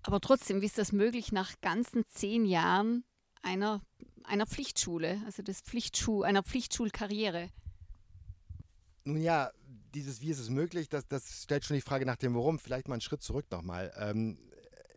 Aber 0.01 0.21
trotzdem, 0.21 0.61
wie 0.61 0.67
ist 0.67 0.77
das 0.77 0.93
möglich 0.93 1.33
nach 1.33 1.59
ganzen 1.59 2.05
zehn 2.07 2.45
Jahren 2.45 3.03
einer, 3.41 3.81
einer 4.23 4.47
Pflichtschule, 4.47 5.21
also 5.25 5.43
des 5.43 5.59
Pflichtschuh, 5.59 6.21
einer 6.23 6.41
Pflichtschulkarriere? 6.41 7.49
Nun 9.03 9.21
ja, 9.21 9.51
dieses 9.93 10.21
Wie 10.21 10.29
ist 10.29 10.39
es 10.39 10.49
möglich, 10.49 10.87
das, 10.87 11.05
das 11.07 11.43
stellt 11.43 11.65
schon 11.65 11.75
die 11.75 11.81
Frage 11.81 12.05
nach 12.05 12.15
dem 12.15 12.33
Warum. 12.33 12.59
Vielleicht 12.59 12.87
mal 12.87 12.95
einen 12.95 13.01
Schritt 13.01 13.21
zurück 13.21 13.45
nochmal. 13.51 13.93
Ähm, 13.97 14.37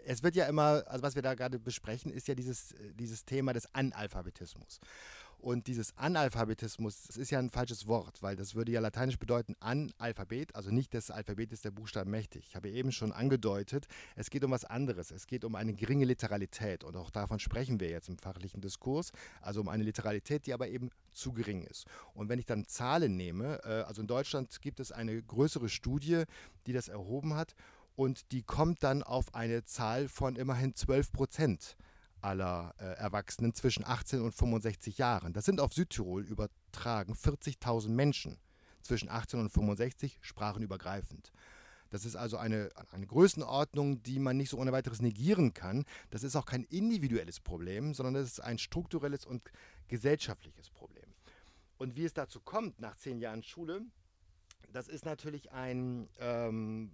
es 0.06 0.22
wird 0.22 0.36
ja 0.36 0.46
immer, 0.46 0.84
also 0.86 1.02
was 1.02 1.14
wir 1.14 1.22
da 1.22 1.34
gerade 1.34 1.58
besprechen, 1.58 2.12
ist 2.12 2.28
ja 2.28 2.34
dieses, 2.34 2.74
dieses 2.98 3.24
Thema 3.24 3.52
des 3.52 3.74
Analphabetismus. 3.74 4.80
Und 5.38 5.66
dieses 5.66 5.96
Analphabetismus, 5.98 7.02
das 7.06 7.16
ist 7.18 7.30
ja 7.30 7.38
ein 7.38 7.50
falsches 7.50 7.86
Wort, 7.86 8.22
weil 8.22 8.36
das 8.36 8.54
würde 8.54 8.72
ja 8.72 8.80
lateinisch 8.80 9.18
bedeuten 9.18 9.54
Analphabet, 9.60 10.54
also 10.56 10.70
nicht 10.70 10.94
das 10.94 11.10
Alphabet 11.10 11.52
ist 11.52 11.64
der 11.64 11.70
Buchstabe 11.70 12.08
mächtig. 12.08 12.46
Ich 12.48 12.56
habe 12.56 12.70
eben 12.70 12.90
schon 12.90 13.12
angedeutet, 13.12 13.86
es 14.16 14.30
geht 14.30 14.44
um 14.44 14.50
was 14.50 14.64
anderes. 14.64 15.10
Es 15.10 15.26
geht 15.26 15.44
um 15.44 15.54
eine 15.54 15.74
geringe 15.74 16.06
Literalität 16.06 16.84
und 16.84 16.96
auch 16.96 17.10
davon 17.10 17.38
sprechen 17.38 17.80
wir 17.80 17.90
jetzt 17.90 18.08
im 18.08 18.16
fachlichen 18.16 18.60
Diskurs, 18.60 19.12
also 19.42 19.60
um 19.60 19.68
eine 19.68 19.84
Literalität, 19.84 20.46
die 20.46 20.54
aber 20.54 20.68
eben 20.68 20.90
zu 21.12 21.32
gering 21.32 21.62
ist. 21.62 21.86
Und 22.14 22.28
wenn 22.28 22.38
ich 22.38 22.46
dann 22.46 22.66
Zahlen 22.66 23.16
nehme, 23.16 23.60
äh, 23.64 23.82
also 23.82 24.00
in 24.00 24.08
Deutschland 24.08 24.60
gibt 24.62 24.80
es 24.80 24.90
eine 24.90 25.22
größere 25.22 25.68
Studie, 25.68 26.24
die 26.66 26.72
das 26.72 26.88
erhoben 26.88 27.34
hat 27.34 27.54
und 27.96 28.30
die 28.30 28.42
kommt 28.42 28.82
dann 28.82 29.02
auf 29.02 29.34
eine 29.34 29.64
Zahl 29.64 30.08
von 30.08 30.36
immerhin 30.36 30.74
12 30.74 31.12
Prozent 31.12 31.76
aller 32.20 32.74
äh, 32.78 32.84
Erwachsenen 32.84 33.54
zwischen 33.54 33.84
18 33.84 34.20
und 34.20 34.32
65 34.32 34.98
Jahren. 34.98 35.32
Das 35.32 35.44
sind 35.44 35.60
auf 35.60 35.72
Südtirol 35.72 36.22
übertragen 36.22 37.14
40.000 37.14 37.88
Menschen 37.88 38.38
zwischen 38.82 39.08
18 39.08 39.40
und 39.40 39.50
65 39.50 40.18
sprachenübergreifend. 40.20 41.32
Das 41.90 42.04
ist 42.04 42.16
also 42.16 42.36
eine, 42.36 42.70
eine 42.90 43.06
Größenordnung, 43.06 44.02
die 44.02 44.18
man 44.18 44.36
nicht 44.36 44.50
so 44.50 44.58
ohne 44.58 44.72
weiteres 44.72 45.00
negieren 45.00 45.54
kann. 45.54 45.84
Das 46.10 46.24
ist 46.24 46.36
auch 46.36 46.46
kein 46.46 46.64
individuelles 46.64 47.40
Problem, 47.40 47.94
sondern 47.94 48.14
das 48.14 48.24
ist 48.24 48.40
ein 48.40 48.58
strukturelles 48.58 49.24
und 49.24 49.42
gesellschaftliches 49.88 50.68
Problem. 50.70 51.14
Und 51.78 51.96
wie 51.96 52.04
es 52.04 52.12
dazu 52.12 52.40
kommt 52.40 52.80
nach 52.80 52.96
zehn 52.96 53.20
Jahren 53.20 53.42
Schule, 53.42 53.82
das 54.72 54.88
ist 54.88 55.04
natürlich 55.04 55.52
ein 55.52 56.08
ähm, 56.18 56.90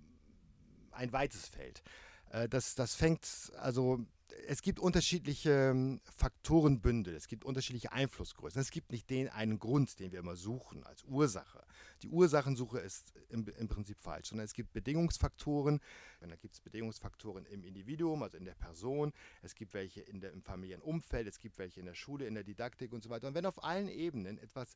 ein 0.92 1.12
weites 1.12 1.46
Feld. 1.48 1.82
Äh, 2.30 2.48
das, 2.48 2.74
das 2.74 2.94
fängt, 2.94 3.52
also 3.58 4.04
es 4.46 4.62
gibt 4.62 4.80
unterschiedliche 4.80 5.70
ähm, 5.70 6.00
Faktorenbündel, 6.16 7.14
es 7.14 7.28
gibt 7.28 7.44
unterschiedliche 7.44 7.92
Einflussgrößen. 7.92 8.60
Es 8.60 8.70
gibt 8.70 8.92
nicht 8.92 9.10
den 9.10 9.28
einen 9.28 9.58
Grund, 9.58 9.98
den 10.00 10.12
wir 10.12 10.20
immer 10.20 10.36
suchen 10.36 10.84
als 10.84 11.04
Ursache. 11.04 11.64
Die 12.02 12.08
Ursachensuche 12.08 12.78
ist 12.78 13.12
im, 13.28 13.46
im 13.58 13.68
Prinzip 13.68 14.00
falsch, 14.00 14.30
sondern 14.30 14.44
es 14.44 14.54
gibt 14.54 14.72
Bedingungsfaktoren. 14.72 15.80
Und 16.20 16.30
da 16.30 16.36
gibt 16.36 16.54
es 16.54 16.60
Bedingungsfaktoren 16.60 17.46
im 17.46 17.64
Individuum, 17.64 18.22
also 18.22 18.36
in 18.36 18.44
der 18.44 18.54
Person. 18.54 19.12
Es 19.42 19.54
gibt 19.54 19.74
welche 19.74 20.00
in 20.00 20.20
der, 20.20 20.32
im 20.32 20.42
Familienumfeld, 20.42 21.26
es 21.28 21.38
gibt 21.38 21.58
welche 21.58 21.80
in 21.80 21.86
der 21.86 21.94
Schule, 21.94 22.26
in 22.26 22.34
der 22.34 22.44
Didaktik 22.44 22.92
und 22.92 23.02
so 23.02 23.10
weiter. 23.10 23.28
Und 23.28 23.34
wenn 23.34 23.46
auf 23.46 23.62
allen 23.62 23.88
Ebenen 23.88 24.38
etwas 24.38 24.74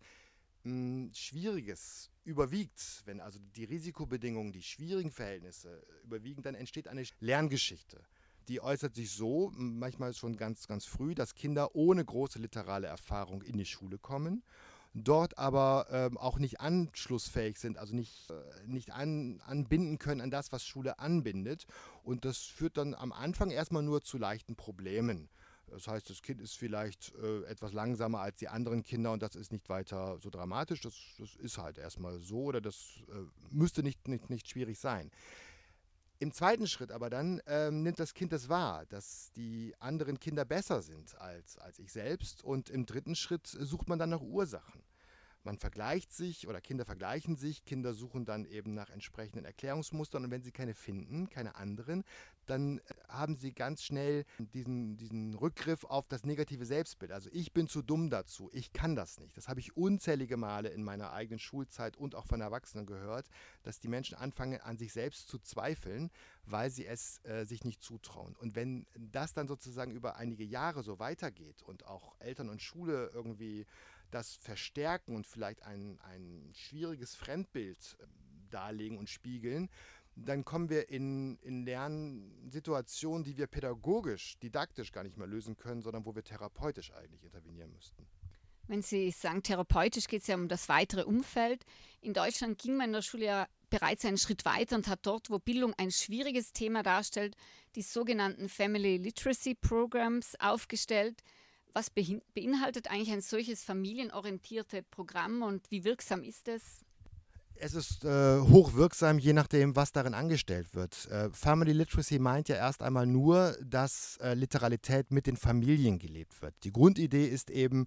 Schwieriges 1.14 2.10
überwiegt, 2.24 3.02
wenn 3.04 3.20
also 3.20 3.38
die 3.54 3.64
Risikobedingungen, 3.64 4.52
die 4.52 4.62
schwierigen 4.62 5.10
Verhältnisse 5.10 5.86
überwiegen, 6.02 6.42
dann 6.42 6.54
entsteht 6.54 6.88
eine 6.88 7.04
Lerngeschichte. 7.20 8.02
Die 8.48 8.60
äußert 8.60 8.94
sich 8.94 9.10
so, 9.10 9.52
manchmal 9.56 10.14
schon 10.14 10.36
ganz, 10.36 10.66
ganz 10.66 10.84
früh, 10.84 11.14
dass 11.14 11.34
Kinder 11.34 11.74
ohne 11.74 12.04
große 12.04 12.38
literale 12.38 12.86
Erfahrung 12.86 13.42
in 13.42 13.58
die 13.58 13.64
Schule 13.64 13.98
kommen, 13.98 14.42
dort 14.94 15.38
aber 15.38 15.86
ähm, 15.90 16.16
auch 16.16 16.38
nicht 16.38 16.60
anschlussfähig 16.60 17.58
sind, 17.58 17.76
also 17.78 17.94
nicht, 17.94 18.30
äh, 18.30 18.66
nicht 18.66 18.92
an, 18.92 19.40
anbinden 19.46 19.98
können 19.98 20.20
an 20.20 20.30
das, 20.30 20.52
was 20.52 20.64
Schule 20.64 20.98
anbindet. 20.98 21.66
Und 22.02 22.24
das 22.24 22.38
führt 22.38 22.76
dann 22.76 22.94
am 22.94 23.12
Anfang 23.12 23.50
erstmal 23.50 23.82
nur 23.82 24.02
zu 24.02 24.16
leichten 24.16 24.56
Problemen. 24.56 25.28
Das 25.76 25.88
heißt, 25.88 26.08
das 26.08 26.22
Kind 26.22 26.40
ist 26.40 26.56
vielleicht 26.56 27.14
äh, 27.16 27.44
etwas 27.44 27.74
langsamer 27.74 28.20
als 28.20 28.38
die 28.38 28.48
anderen 28.48 28.82
Kinder 28.82 29.12
und 29.12 29.20
das 29.20 29.36
ist 29.36 29.52
nicht 29.52 29.68
weiter 29.68 30.18
so 30.22 30.30
dramatisch. 30.30 30.80
Das, 30.80 30.94
das 31.18 31.36
ist 31.36 31.58
halt 31.58 31.76
erstmal 31.76 32.18
so 32.18 32.44
oder 32.44 32.62
das 32.62 33.02
äh, 33.10 33.26
müsste 33.50 33.82
nicht, 33.82 34.08
nicht, 34.08 34.30
nicht 34.30 34.48
schwierig 34.48 34.78
sein. 34.78 35.10
Im 36.18 36.32
zweiten 36.32 36.66
Schritt 36.66 36.92
aber 36.92 37.10
dann 37.10 37.42
ähm, 37.46 37.82
nimmt 37.82 37.98
das 37.98 38.14
Kind 38.14 38.32
das 38.32 38.48
wahr, 38.48 38.86
dass 38.86 39.32
die 39.36 39.74
anderen 39.78 40.18
Kinder 40.18 40.46
besser 40.46 40.80
sind 40.80 41.14
als, 41.20 41.58
als 41.58 41.78
ich 41.78 41.92
selbst. 41.92 42.42
Und 42.42 42.70
im 42.70 42.86
dritten 42.86 43.14
Schritt 43.14 43.46
sucht 43.46 43.86
man 43.86 43.98
dann 43.98 44.08
nach 44.08 44.22
Ursachen. 44.22 44.82
Man 45.46 45.58
vergleicht 45.58 46.12
sich 46.12 46.48
oder 46.48 46.60
Kinder 46.60 46.84
vergleichen 46.84 47.36
sich, 47.36 47.64
Kinder 47.64 47.94
suchen 47.94 48.24
dann 48.24 48.46
eben 48.46 48.74
nach 48.74 48.90
entsprechenden 48.90 49.44
Erklärungsmustern 49.44 50.24
und 50.24 50.32
wenn 50.32 50.42
sie 50.42 50.50
keine 50.50 50.74
finden, 50.74 51.30
keine 51.30 51.54
anderen, 51.54 52.02
dann 52.46 52.78
äh, 52.78 52.82
haben 53.08 53.36
sie 53.36 53.52
ganz 53.52 53.84
schnell 53.84 54.24
diesen, 54.38 54.96
diesen 54.96 55.34
Rückgriff 55.34 55.84
auf 55.84 56.08
das 56.08 56.24
negative 56.24 56.66
Selbstbild. 56.66 57.12
Also 57.12 57.30
ich 57.32 57.52
bin 57.52 57.68
zu 57.68 57.82
dumm 57.82 58.10
dazu, 58.10 58.50
ich 58.52 58.72
kann 58.72 58.96
das 58.96 59.20
nicht. 59.20 59.36
Das 59.36 59.46
habe 59.46 59.60
ich 59.60 59.76
unzählige 59.76 60.36
Male 60.36 60.68
in 60.70 60.82
meiner 60.82 61.12
eigenen 61.12 61.38
Schulzeit 61.38 61.96
und 61.96 62.16
auch 62.16 62.26
von 62.26 62.40
Erwachsenen 62.40 62.86
gehört, 62.86 63.28
dass 63.62 63.78
die 63.78 63.88
Menschen 63.88 64.16
anfangen 64.16 64.60
an 64.60 64.78
sich 64.78 64.92
selbst 64.92 65.28
zu 65.28 65.38
zweifeln, 65.38 66.10
weil 66.44 66.70
sie 66.70 66.86
es 66.86 67.24
äh, 67.24 67.44
sich 67.44 67.64
nicht 67.64 67.84
zutrauen. 67.84 68.34
Und 68.34 68.56
wenn 68.56 68.86
das 68.96 69.32
dann 69.32 69.46
sozusagen 69.46 69.92
über 69.92 70.16
einige 70.16 70.44
Jahre 70.44 70.82
so 70.82 70.98
weitergeht 70.98 71.62
und 71.62 71.86
auch 71.86 72.16
Eltern 72.18 72.48
und 72.48 72.62
Schule 72.62 73.12
irgendwie 73.14 73.64
das 74.10 74.34
verstärken 74.34 75.14
und 75.14 75.26
vielleicht 75.26 75.62
ein, 75.62 75.98
ein 76.00 76.52
schwieriges 76.54 77.14
Fremdbild 77.14 77.96
ähm, 78.00 78.08
darlegen 78.50 78.98
und 78.98 79.08
spiegeln, 79.08 79.68
dann 80.16 80.44
kommen 80.44 80.70
wir 80.70 80.88
in, 80.88 81.36
in 81.42 81.64
Lernsituationen, 81.64 83.22
die 83.22 83.36
wir 83.36 83.46
pädagogisch, 83.46 84.38
didaktisch 84.38 84.90
gar 84.90 85.02
nicht 85.02 85.18
mehr 85.18 85.26
lösen 85.26 85.56
können, 85.56 85.82
sondern 85.82 86.06
wo 86.06 86.14
wir 86.14 86.24
therapeutisch 86.24 86.90
eigentlich 86.92 87.22
intervenieren 87.22 87.72
müssten. 87.72 88.06
Wenn 88.68 88.82
Sie 88.82 89.10
sagen, 89.10 89.42
therapeutisch 89.42 90.08
geht 90.08 90.22
es 90.22 90.26
ja 90.26 90.34
um 90.34 90.48
das 90.48 90.68
weitere 90.68 91.02
Umfeld. 91.02 91.64
In 92.00 92.14
Deutschland 92.14 92.58
ging 92.58 92.76
man 92.76 92.86
in 92.86 92.94
der 92.94 93.02
Schule 93.02 93.26
ja 93.26 93.48
bereits 93.70 94.04
einen 94.04 94.18
Schritt 94.18 94.44
weiter 94.44 94.76
und 94.76 94.88
hat 94.88 95.00
dort, 95.02 95.30
wo 95.30 95.38
Bildung 95.38 95.74
ein 95.76 95.90
schwieriges 95.90 96.52
Thema 96.52 96.82
darstellt, 96.82 97.36
die 97.76 97.82
sogenannten 97.82 98.48
Family 98.48 98.96
Literacy 98.96 99.54
Programs 99.54 100.34
aufgestellt. 100.40 101.22
Was 101.76 101.90
beinhaltet 101.90 102.90
eigentlich 102.90 103.12
ein 103.12 103.20
solches 103.20 103.62
familienorientierte 103.62 104.82
Programm 104.82 105.42
und 105.42 105.70
wie 105.70 105.84
wirksam 105.84 106.22
ist 106.22 106.48
es? 106.48 106.80
Es 107.56 107.74
ist 107.74 108.02
äh, 108.02 108.40
hochwirksam, 108.40 109.18
je 109.18 109.34
nachdem, 109.34 109.76
was 109.76 109.92
darin 109.92 110.14
angestellt 110.14 110.74
wird. 110.74 111.06
Äh, 111.10 111.28
Family 111.32 111.74
Literacy 111.74 112.18
meint 112.18 112.48
ja 112.48 112.56
erst 112.56 112.82
einmal 112.82 113.06
nur, 113.06 113.58
dass 113.62 114.16
äh, 114.22 114.32
Literalität 114.32 115.10
mit 115.10 115.26
den 115.26 115.36
Familien 115.36 115.98
gelebt 115.98 116.40
wird. 116.40 116.54
Die 116.64 116.72
Grundidee 116.72 117.26
ist 117.26 117.50
eben 117.50 117.84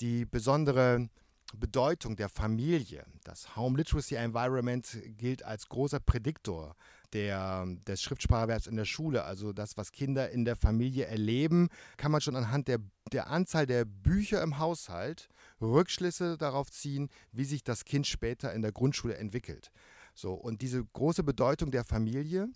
die 0.00 0.24
besondere 0.24 1.08
Bedeutung 1.56 2.16
der 2.16 2.28
Familie. 2.28 3.06
Das 3.22 3.56
Home 3.56 3.78
Literacy 3.78 4.16
Environment 4.16 4.84
gilt 5.16 5.44
als 5.44 5.68
großer 5.68 6.00
Prädiktor 6.00 6.74
der, 7.12 7.66
des 7.86 8.02
Schriftspracherwerbs 8.02 8.66
in 8.66 8.76
der 8.76 8.84
Schule. 8.84 9.24
Also 9.24 9.52
das, 9.52 9.76
was 9.76 9.92
Kinder 9.92 10.30
in 10.30 10.44
der 10.44 10.56
Familie 10.56 11.06
erleben, 11.06 11.68
kann 11.96 12.12
man 12.12 12.20
schon 12.20 12.36
anhand 12.36 12.68
der, 12.68 12.78
der 13.12 13.28
Anzahl 13.28 13.66
der 13.66 13.84
Bücher 13.84 14.42
im 14.42 14.58
Haushalt 14.58 15.28
Rückschlüsse 15.60 16.36
darauf 16.38 16.70
ziehen, 16.70 17.08
wie 17.32 17.44
sich 17.44 17.64
das 17.64 17.84
Kind 17.84 18.06
später 18.06 18.52
in 18.52 18.62
der 18.62 18.72
Grundschule 18.72 19.16
entwickelt. 19.16 19.70
So, 20.14 20.34
und 20.34 20.62
diese 20.62 20.84
große 20.84 21.22
Bedeutung 21.22 21.70
der 21.70 21.84
Familie, 21.84 22.48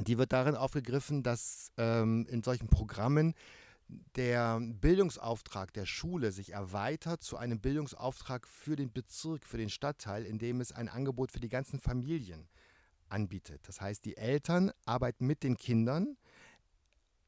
die 0.00 0.18
wird 0.18 0.32
darin 0.32 0.56
aufgegriffen, 0.56 1.22
dass 1.22 1.72
ähm, 1.78 2.26
in 2.28 2.42
solchen 2.42 2.68
Programmen 2.68 3.34
der 4.16 4.60
Bildungsauftrag 4.60 5.72
der 5.72 5.86
Schule 5.86 6.32
sich 6.32 6.52
erweitert 6.52 7.22
zu 7.22 7.36
einem 7.36 7.60
Bildungsauftrag 7.60 8.46
für 8.48 8.76
den 8.76 8.92
Bezirk, 8.92 9.46
für 9.46 9.58
den 9.58 9.70
Stadtteil, 9.70 10.24
in 10.24 10.38
dem 10.38 10.60
es 10.60 10.72
ein 10.72 10.88
Angebot 10.88 11.32
für 11.32 11.40
die 11.40 11.48
ganzen 11.48 11.80
Familien 11.80 12.48
anbietet. 13.08 13.60
Das 13.68 13.80
heißt, 13.80 14.04
die 14.04 14.16
Eltern 14.16 14.72
arbeiten 14.84 15.26
mit 15.26 15.42
den 15.44 15.56
Kindern 15.56 16.16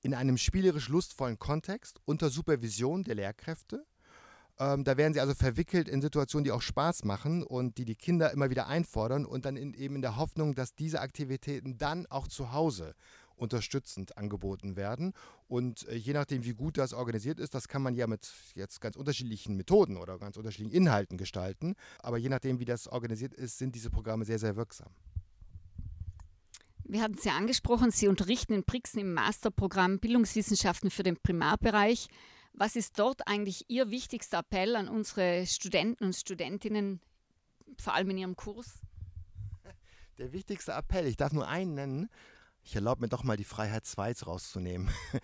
in 0.00 0.14
einem 0.14 0.38
spielerisch 0.38 0.88
lustvollen 0.88 1.38
Kontext 1.38 2.00
unter 2.04 2.30
Supervision 2.30 3.04
der 3.04 3.16
Lehrkräfte. 3.16 3.84
Ähm, 4.58 4.84
da 4.84 4.96
werden 4.96 5.14
sie 5.14 5.20
also 5.20 5.34
verwickelt 5.34 5.88
in 5.88 6.02
Situationen, 6.02 6.44
die 6.44 6.50
auch 6.50 6.62
Spaß 6.62 7.04
machen 7.04 7.42
und 7.42 7.78
die 7.78 7.84
die 7.84 7.94
Kinder 7.94 8.32
immer 8.32 8.50
wieder 8.50 8.66
einfordern 8.66 9.24
und 9.24 9.44
dann 9.44 9.56
in, 9.56 9.74
eben 9.74 9.96
in 9.96 10.02
der 10.02 10.16
Hoffnung, 10.16 10.54
dass 10.54 10.74
diese 10.74 11.00
Aktivitäten 11.00 11.78
dann 11.78 12.06
auch 12.06 12.26
zu 12.26 12.52
Hause 12.52 12.94
unterstützend 13.38 14.18
angeboten 14.18 14.76
werden. 14.76 15.12
Und 15.46 15.86
äh, 15.88 15.94
je 15.94 16.12
nachdem, 16.12 16.44
wie 16.44 16.54
gut 16.54 16.76
das 16.76 16.92
organisiert 16.92 17.38
ist, 17.38 17.54
das 17.54 17.68
kann 17.68 17.82
man 17.82 17.94
ja 17.94 18.06
mit 18.06 18.32
jetzt 18.54 18.80
ganz 18.80 18.96
unterschiedlichen 18.96 19.56
Methoden 19.56 19.96
oder 19.96 20.18
ganz 20.18 20.36
unterschiedlichen 20.36 20.74
Inhalten 20.74 21.16
gestalten. 21.16 21.74
Aber 22.00 22.18
je 22.18 22.28
nachdem, 22.28 22.58
wie 22.58 22.64
das 22.64 22.88
organisiert 22.88 23.34
ist, 23.34 23.58
sind 23.58 23.74
diese 23.74 23.90
Programme 23.90 24.24
sehr, 24.24 24.38
sehr 24.38 24.56
wirksam. 24.56 24.88
Wir 26.90 27.02
hatten 27.02 27.18
ja 27.22 27.36
angesprochen, 27.36 27.90
Sie 27.90 28.08
unterrichten 28.08 28.54
in 28.54 28.64
Brixen 28.64 28.98
im 28.98 29.12
Masterprogramm 29.12 29.98
Bildungswissenschaften 29.98 30.90
für 30.90 31.02
den 31.02 31.18
Primarbereich. 31.20 32.08
Was 32.54 32.76
ist 32.76 32.98
dort 32.98 33.28
eigentlich 33.28 33.66
Ihr 33.68 33.90
wichtigster 33.90 34.38
Appell 34.38 34.74
an 34.74 34.88
unsere 34.88 35.46
Studenten 35.46 36.04
und 36.04 36.16
Studentinnen, 36.16 37.02
vor 37.78 37.92
allem 37.92 38.08
in 38.08 38.18
Ihrem 38.18 38.36
Kurs? 38.36 38.80
Der 40.16 40.32
wichtigste 40.32 40.72
Appell, 40.72 41.06
ich 41.06 41.18
darf 41.18 41.34
nur 41.34 41.46
einen 41.46 41.74
nennen, 41.74 42.08
ich 42.64 42.74
erlaube 42.74 43.02
mir 43.02 43.08
doch 43.08 43.22
mal 43.22 43.36
die 43.36 43.44
Freiheit 43.44 43.84
2 43.84 44.12
rauszunehmen. 44.24 44.88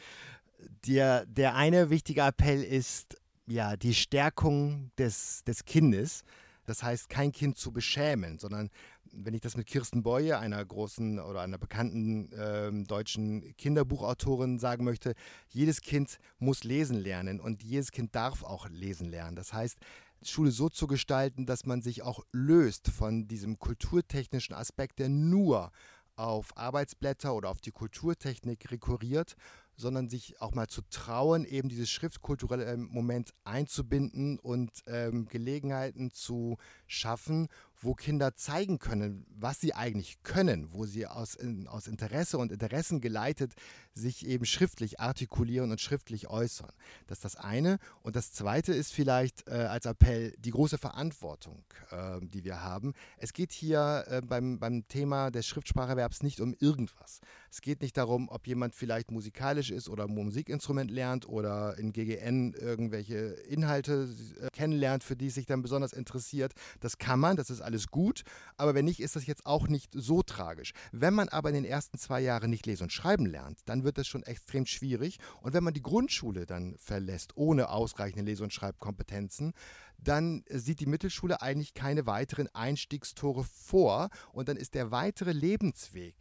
der, 0.86 1.24
der 1.24 1.54
eine 1.54 1.88
wichtige 1.88 2.20
Appell 2.20 2.62
ist 2.62 3.16
ja 3.46 3.78
die 3.78 3.94
Stärkung 3.94 4.90
des, 4.98 5.44
des 5.44 5.64
Kindes. 5.64 6.24
Das 6.64 6.82
heißt, 6.82 7.08
kein 7.08 7.32
Kind 7.32 7.58
zu 7.58 7.72
beschämen, 7.72 8.38
sondern 8.38 8.70
wenn 9.12 9.34
ich 9.34 9.40
das 9.40 9.56
mit 9.56 9.66
Kirsten 9.66 10.02
Boye, 10.02 10.38
einer 10.38 10.64
großen 10.64 11.20
oder 11.20 11.40
einer 11.40 11.58
bekannten 11.58 12.32
äh, 12.32 12.72
deutschen 12.84 13.56
Kinderbuchautorin 13.56 14.58
sagen 14.58 14.84
möchte, 14.84 15.14
jedes 15.48 15.80
Kind 15.80 16.18
muss 16.38 16.64
lesen 16.64 16.96
lernen 16.96 17.40
und 17.40 17.62
jedes 17.62 17.92
Kind 17.92 18.14
darf 18.14 18.42
auch 18.42 18.68
lesen 18.68 19.08
lernen. 19.08 19.36
Das 19.36 19.52
heißt, 19.52 19.78
Schule 20.22 20.50
so 20.50 20.68
zu 20.68 20.86
gestalten, 20.86 21.46
dass 21.46 21.66
man 21.66 21.82
sich 21.82 22.02
auch 22.02 22.24
löst 22.32 22.88
von 22.88 23.28
diesem 23.28 23.58
kulturtechnischen 23.58 24.54
Aspekt, 24.54 24.98
der 24.98 25.08
nur 25.08 25.70
auf 26.16 26.56
Arbeitsblätter 26.56 27.34
oder 27.34 27.50
auf 27.50 27.60
die 27.60 27.72
Kulturtechnik 27.72 28.70
rekurriert, 28.70 29.36
sondern 29.76 30.08
sich 30.08 30.40
auch 30.40 30.54
mal 30.54 30.68
zu 30.68 30.82
trauen, 30.90 31.44
eben 31.44 31.68
dieses 31.68 31.90
schriftkulturelle 31.90 32.64
ähm, 32.64 32.88
Moment 32.90 33.32
einzubinden 33.44 34.38
und 34.38 34.70
ähm, 34.86 35.26
Gelegenheiten 35.26 36.10
zu 36.10 36.56
schaffen, 36.86 37.48
wo 37.80 37.94
Kinder 37.94 38.34
zeigen 38.34 38.78
können, 38.78 39.26
was 39.28 39.60
sie 39.60 39.74
eigentlich 39.74 40.22
können, 40.22 40.72
wo 40.72 40.86
sie 40.86 41.06
aus, 41.06 41.34
in, 41.34 41.68
aus 41.68 41.86
Interesse 41.86 42.38
und 42.38 42.52
Interessen 42.52 43.00
geleitet 43.00 43.54
sich 43.94 44.26
eben 44.26 44.44
schriftlich 44.44 45.00
artikulieren 45.00 45.70
und 45.70 45.80
schriftlich 45.80 46.28
äußern. 46.28 46.72
Das 47.06 47.18
ist 47.18 47.24
das 47.24 47.36
eine. 47.36 47.78
Und 48.02 48.16
das 48.16 48.32
zweite 48.32 48.72
ist 48.72 48.92
vielleicht 48.92 49.46
äh, 49.48 49.52
als 49.52 49.86
Appell 49.86 50.34
die 50.38 50.50
große 50.50 50.78
Verantwortung, 50.78 51.64
äh, 51.90 52.20
die 52.22 52.44
wir 52.44 52.62
haben. 52.62 52.94
Es 53.18 53.32
geht 53.32 53.52
hier 53.52 54.04
äh, 54.08 54.20
beim, 54.20 54.58
beim 54.58 54.88
Thema 54.88 55.30
des 55.30 55.46
Schriftspracherwerbs 55.46 56.22
nicht 56.22 56.40
um 56.40 56.54
irgendwas. 56.58 57.20
Es 57.54 57.60
geht 57.60 57.82
nicht 57.82 57.96
darum, 57.96 58.28
ob 58.28 58.46
jemand 58.46 58.74
vielleicht 58.74 59.10
musikalisch 59.10 59.70
ist 59.70 59.88
oder 59.88 60.08
Musikinstrument 60.08 60.90
lernt 60.90 61.28
oder 61.28 61.78
in 61.78 61.92
GGN 61.92 62.54
irgendwelche 62.54 63.16
Inhalte 63.48 64.08
äh, 64.40 64.48
kennenlernt, 64.50 65.04
für 65.04 65.16
die 65.16 65.26
es 65.26 65.34
sich 65.34 65.46
dann 65.46 65.62
besonders 65.62 65.92
interessiert. 65.92 66.54
Das 66.80 66.98
kann 66.98 67.20
man, 67.20 67.36
das 67.36 67.50
ist 67.50 67.60
alles 67.60 67.74
alles 67.74 67.88
gut, 67.88 68.22
aber 68.56 68.74
wenn 68.74 68.84
nicht, 68.84 69.00
ist 69.00 69.16
das 69.16 69.26
jetzt 69.26 69.46
auch 69.46 69.66
nicht 69.66 69.90
so 69.94 70.22
tragisch. 70.22 70.72
Wenn 70.92 71.12
man 71.12 71.28
aber 71.28 71.48
in 71.48 71.56
den 71.56 71.64
ersten 71.64 71.98
zwei 71.98 72.20
Jahren 72.20 72.50
nicht 72.50 72.66
lesen 72.66 72.84
und 72.84 72.92
schreiben 72.92 73.26
lernt, 73.26 73.58
dann 73.66 73.82
wird 73.82 73.98
das 73.98 74.06
schon 74.06 74.22
extrem 74.22 74.64
schwierig. 74.64 75.18
Und 75.42 75.54
wenn 75.54 75.64
man 75.64 75.74
die 75.74 75.82
Grundschule 75.82 76.46
dann 76.46 76.76
verlässt, 76.78 77.36
ohne 77.36 77.68
ausreichende 77.68 78.24
Lese- 78.24 78.44
und 78.44 78.52
Schreibkompetenzen, 78.52 79.54
dann 79.98 80.44
sieht 80.48 80.80
die 80.80 80.86
Mittelschule 80.86 81.42
eigentlich 81.42 81.74
keine 81.74 82.06
weiteren 82.06 82.48
Einstiegstore 82.54 83.44
vor 83.44 84.08
und 84.32 84.48
dann 84.48 84.56
ist 84.56 84.74
der 84.74 84.90
weitere 84.90 85.32
Lebensweg 85.32 86.14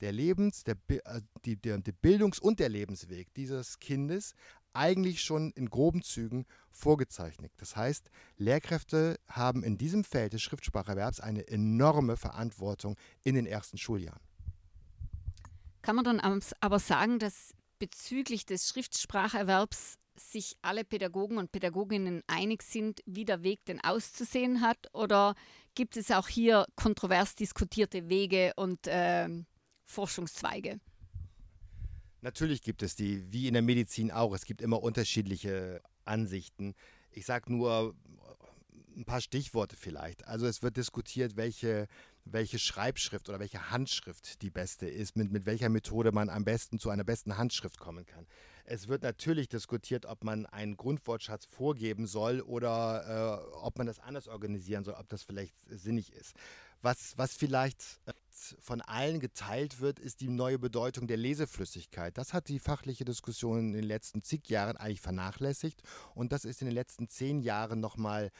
der 0.00 0.12
Lebens-, 0.12 0.64
der, 0.64 0.76
äh, 0.88 1.20
die, 1.44 1.56
der, 1.56 1.78
der 1.78 1.92
Bildungs- 1.92 2.38
und 2.38 2.60
der 2.60 2.68
Lebensweg 2.68 3.32
dieses 3.34 3.78
Kindes 3.78 4.34
eigentlich 4.72 5.22
schon 5.22 5.50
in 5.52 5.70
groben 5.70 6.02
Zügen 6.02 6.46
vorgezeichnet. 6.70 7.52
Das 7.56 7.74
heißt, 7.74 8.10
Lehrkräfte 8.36 9.18
haben 9.28 9.64
in 9.64 9.78
diesem 9.78 10.04
Feld 10.04 10.34
des 10.34 10.42
Schriftspracherwerbs 10.42 11.20
eine 11.20 11.48
enorme 11.48 12.16
Verantwortung 12.16 12.96
in 13.24 13.34
den 13.34 13.46
ersten 13.46 13.78
Schuljahren. 13.78 14.22
Kann 15.82 15.96
man 15.96 16.04
dann 16.04 16.42
aber 16.60 16.78
sagen, 16.78 17.18
dass 17.18 17.54
bezüglich 17.78 18.44
des 18.44 18.68
Schriftspracherwerbs 18.68 19.98
sich 20.16 20.56
alle 20.62 20.84
Pädagogen 20.84 21.38
und 21.38 21.52
Pädagoginnen 21.52 22.22
einig 22.26 22.62
sind, 22.62 23.00
wie 23.06 23.24
der 23.24 23.42
Weg 23.42 23.64
denn 23.66 23.80
auszusehen 23.80 24.60
hat? 24.60 24.78
Oder 24.92 25.34
gibt 25.74 25.96
es 25.96 26.10
auch 26.10 26.28
hier 26.28 26.66
kontrovers 26.74 27.36
diskutierte 27.36 28.08
Wege 28.08 28.52
und 28.56 28.86
äh, 28.86 29.28
Forschungszweige? 29.88 30.80
Natürlich 32.20 32.62
gibt 32.62 32.82
es 32.82 32.94
die, 32.94 33.32
wie 33.32 33.48
in 33.48 33.54
der 33.54 33.62
Medizin 33.62 34.10
auch. 34.10 34.34
Es 34.34 34.44
gibt 34.44 34.60
immer 34.60 34.82
unterschiedliche 34.82 35.80
Ansichten. 36.04 36.74
Ich 37.10 37.26
sage 37.26 37.52
nur 37.52 37.94
ein 38.96 39.04
paar 39.04 39.20
Stichworte 39.20 39.76
vielleicht. 39.76 40.26
Also 40.26 40.46
es 40.46 40.62
wird 40.62 40.76
diskutiert, 40.76 41.36
welche, 41.36 41.86
welche 42.24 42.58
Schreibschrift 42.58 43.28
oder 43.28 43.38
welche 43.38 43.70
Handschrift 43.70 44.42
die 44.42 44.50
beste 44.50 44.88
ist, 44.88 45.16
mit, 45.16 45.30
mit 45.30 45.46
welcher 45.46 45.68
Methode 45.68 46.10
man 46.12 46.28
am 46.28 46.44
besten 46.44 46.78
zu 46.78 46.90
einer 46.90 47.04
besten 47.04 47.38
Handschrift 47.38 47.78
kommen 47.78 48.04
kann. 48.04 48.26
Es 48.64 48.88
wird 48.88 49.02
natürlich 49.02 49.48
diskutiert, 49.48 50.04
ob 50.04 50.24
man 50.24 50.44
einen 50.46 50.76
Grundwortschatz 50.76 51.46
vorgeben 51.46 52.06
soll 52.06 52.40
oder 52.40 53.40
äh, 53.54 53.56
ob 53.62 53.78
man 53.78 53.86
das 53.86 54.00
anders 54.00 54.28
organisieren 54.28 54.84
soll, 54.84 54.94
ob 54.94 55.08
das 55.08 55.22
vielleicht 55.22 55.54
sinnig 55.70 56.12
ist. 56.12 56.34
Was, 56.80 57.18
was 57.18 57.34
vielleicht 57.34 58.00
äh, 58.06 58.12
von 58.60 58.80
allen 58.82 59.20
geteilt 59.20 59.80
wird, 59.80 59.98
ist 59.98 60.20
die 60.20 60.28
neue 60.28 60.58
Bedeutung 60.58 61.06
der 61.06 61.16
Leseflüssigkeit. 61.16 62.16
Das 62.16 62.32
hat 62.32 62.48
die 62.48 62.58
fachliche 62.58 63.04
Diskussion 63.04 63.58
in 63.58 63.72
den 63.72 63.84
letzten 63.84 64.22
zig 64.22 64.48
Jahren 64.48 64.76
eigentlich 64.76 65.00
vernachlässigt 65.00 65.82
und 66.14 66.32
das 66.32 66.44
ist 66.44 66.62
in 66.62 66.66
den 66.66 66.74
letzten 66.74 67.08
zehn 67.08 67.40
Jahren 67.40 67.80
nochmal 67.80 68.30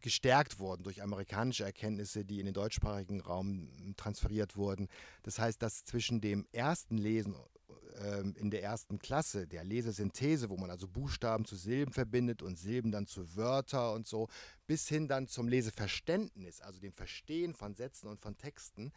gestärkt 0.00 0.58
worden 0.58 0.82
durch 0.82 1.02
amerikanische 1.02 1.64
Erkenntnisse, 1.64 2.24
die 2.24 2.40
in 2.40 2.46
den 2.46 2.54
deutschsprachigen 2.54 3.20
Raum 3.20 3.94
transferiert 3.96 4.56
wurden. 4.56 4.88
Das 5.22 5.38
heißt, 5.38 5.60
dass 5.60 5.84
zwischen 5.84 6.20
dem 6.20 6.46
ersten 6.52 6.96
Lesen 6.96 7.34
ähm, 8.00 8.34
in 8.36 8.50
der 8.50 8.62
ersten 8.62 8.98
Klasse, 8.98 9.46
der 9.46 9.64
Lesesynthese, 9.64 10.50
wo 10.50 10.56
man 10.56 10.70
also 10.70 10.88
Buchstaben 10.88 11.44
zu 11.44 11.56
Silben 11.56 11.92
verbindet 11.92 12.42
und 12.42 12.58
Silben 12.58 12.92
dann 12.92 13.06
zu 13.06 13.36
Wörter 13.36 13.92
und 13.92 14.06
so, 14.06 14.28
bis 14.66 14.88
hin 14.88 15.08
dann 15.08 15.28
zum 15.28 15.48
Leseverständnis, 15.48 16.60
also 16.60 16.80
dem 16.80 16.92
Verstehen 16.92 17.54
von 17.54 17.74
Sätzen 17.74 18.08
und 18.08 18.20
von 18.20 18.36
Texten, 18.36 18.92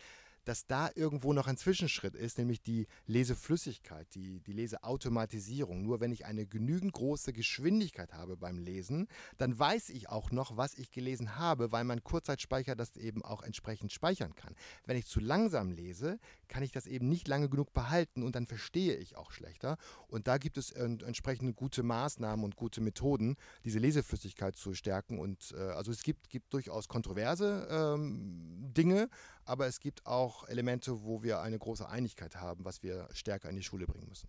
dass 0.45 0.67
da 0.67 0.89
irgendwo 0.95 1.33
noch 1.33 1.47
ein 1.47 1.57
Zwischenschritt 1.57 2.15
ist, 2.15 2.37
nämlich 2.37 2.61
die 2.61 2.87
Leseflüssigkeit, 3.07 4.07
die, 4.15 4.39
die 4.39 4.53
Leseautomatisierung. 4.53 5.81
Nur 5.83 5.99
wenn 5.99 6.11
ich 6.11 6.25
eine 6.25 6.45
genügend 6.45 6.93
große 6.93 7.33
Geschwindigkeit 7.33 8.13
habe 8.13 8.37
beim 8.37 8.59
Lesen, 8.59 9.07
dann 9.37 9.57
weiß 9.57 9.89
ich 9.89 10.09
auch 10.09 10.31
noch, 10.31 10.55
was 10.57 10.75
ich 10.75 10.91
gelesen 10.91 11.37
habe, 11.37 11.71
weil 11.71 11.83
mein 11.83 12.03
Kurzzeitspeicher 12.03 12.75
das 12.75 12.95
eben 12.95 13.23
auch 13.23 13.43
entsprechend 13.43 13.91
speichern 13.91 14.35
kann. 14.35 14.55
Wenn 14.85 14.97
ich 14.97 15.05
zu 15.05 15.19
langsam 15.19 15.71
lese, 15.71 16.19
kann 16.47 16.63
ich 16.63 16.71
das 16.71 16.87
eben 16.87 17.09
nicht 17.09 17.27
lange 17.27 17.49
genug 17.49 17.73
behalten 17.73 18.23
und 18.23 18.35
dann 18.35 18.45
verstehe 18.45 18.95
ich 18.97 19.17
auch 19.17 19.31
schlechter. 19.31 19.77
Und 20.07 20.27
da 20.27 20.37
gibt 20.37 20.57
es 20.57 20.71
entsprechende 20.71 21.53
gute 21.53 21.83
Maßnahmen 21.83 22.45
und 22.45 22.55
gute 22.55 22.81
Methoden, 22.81 23.35
diese 23.63 23.79
Leseflüssigkeit 23.79 24.55
zu 24.55 24.73
stärken. 24.73 25.19
Und 25.19 25.53
äh, 25.57 25.61
also 25.61 25.91
es 25.91 26.03
gibt, 26.03 26.29
gibt 26.29 26.53
durchaus 26.53 26.87
kontroverse 26.87 27.67
ähm, 27.69 28.71
Dinge, 28.73 29.09
aber 29.45 29.67
es 29.67 29.79
gibt 29.79 30.05
auch 30.05 30.47
Elemente, 30.47 31.03
wo 31.03 31.23
wir 31.23 31.39
eine 31.39 31.57
große 31.57 31.87
Einigkeit 31.87 32.35
haben, 32.35 32.65
was 32.65 32.83
wir 32.83 33.07
stärker 33.13 33.49
in 33.49 33.55
die 33.55 33.63
Schule 33.63 33.85
bringen 33.85 34.09
müssen. 34.09 34.27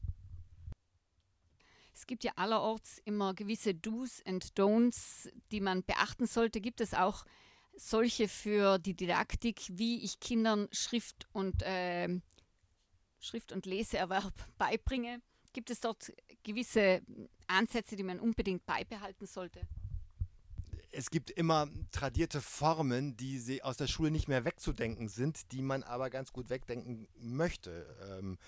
Es 1.95 2.07
gibt 2.07 2.25
ja 2.25 2.33
allerorts 2.37 3.01
immer 3.05 3.33
gewisse 3.33 3.75
Do's 3.75 4.21
and 4.27 4.53
Don'ts, 4.59 5.31
die 5.51 5.61
man 5.61 5.83
beachten 5.83 6.27
sollte. 6.27 6.61
Gibt 6.61 6.83
es 6.83 6.93
auch 6.93 7.25
solche 7.75 8.29
für 8.29 8.79
die 8.79 8.95
Didaktik, 8.95 9.63
wie 9.71 10.05
ich 10.05 10.21
Kindern 10.21 10.69
Schrift 10.73 11.27
und, 11.33 11.63
äh, 11.63 12.21
Schrift 13.19 13.51
und 13.51 13.65
Leseerwerb 13.65 14.35
beibringe? 14.59 15.23
Gibt 15.55 15.71
es 15.71 15.81
dort 15.81 16.13
gewisse 16.43 17.01
Ansätze, 17.47 17.97
die 17.97 18.03
man 18.03 18.21
unbedingt 18.21 18.67
beibehalten 18.67 19.27
sollte? 19.27 19.67
Es 20.97 21.11
gibt 21.11 21.31
immer 21.31 21.69
tradierte 21.93 22.41
Formen, 22.41 23.19
die 23.19 23.39
sie 23.39 23.63
aus 23.63 23.77
der 23.77 23.87
Schule 23.87 24.11
nicht 24.11 24.29
mehr 24.29 24.47
wegzudenken 24.47 25.09
sind, 25.09 25.53
die 25.53 25.61
man 25.61 25.83
aber 25.83 26.09
ganz 26.09 26.33
gut 26.33 26.49
wegdenken 26.49 27.07
möchte. 27.21 27.87
Ähm, 28.19 28.39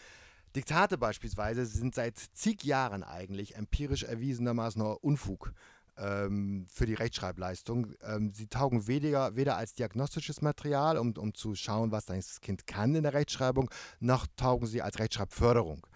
Diktate 0.57 0.97
beispielsweise 0.97 1.67
sind 1.67 1.95
seit 1.95 2.17
zig 2.17 2.65
Jahren 2.65 3.03
eigentlich 3.03 3.57
empirisch 3.57 4.05
erwiesenermaßen 4.05 4.81
Unfug 4.81 5.53
ähm, 5.99 6.65
für 6.73 6.87
die 6.87 6.95
Rechtschreibleistung. 6.95 7.93
Ähm, 8.03 8.33
sie 8.33 8.47
taugen 8.47 8.87
weniger, 8.87 9.37
weder 9.37 9.59
als 9.59 9.75
diagnostisches 9.75 10.41
Material, 10.41 10.97
um, 10.97 11.13
um 11.19 11.35
zu 11.35 11.55
schauen, 11.55 11.93
was 11.93 12.07
das 12.07 12.41
Kind 12.41 12.67
kann 12.67 12.95
in 12.95 13.03
der 13.03 13.13
Rechtschreibung, 13.13 13.71
noch 14.01 14.27
taugen 14.37 14.67
sie 14.67 14.81
als 14.81 14.99
Rechtschreibförderung. 14.99 15.87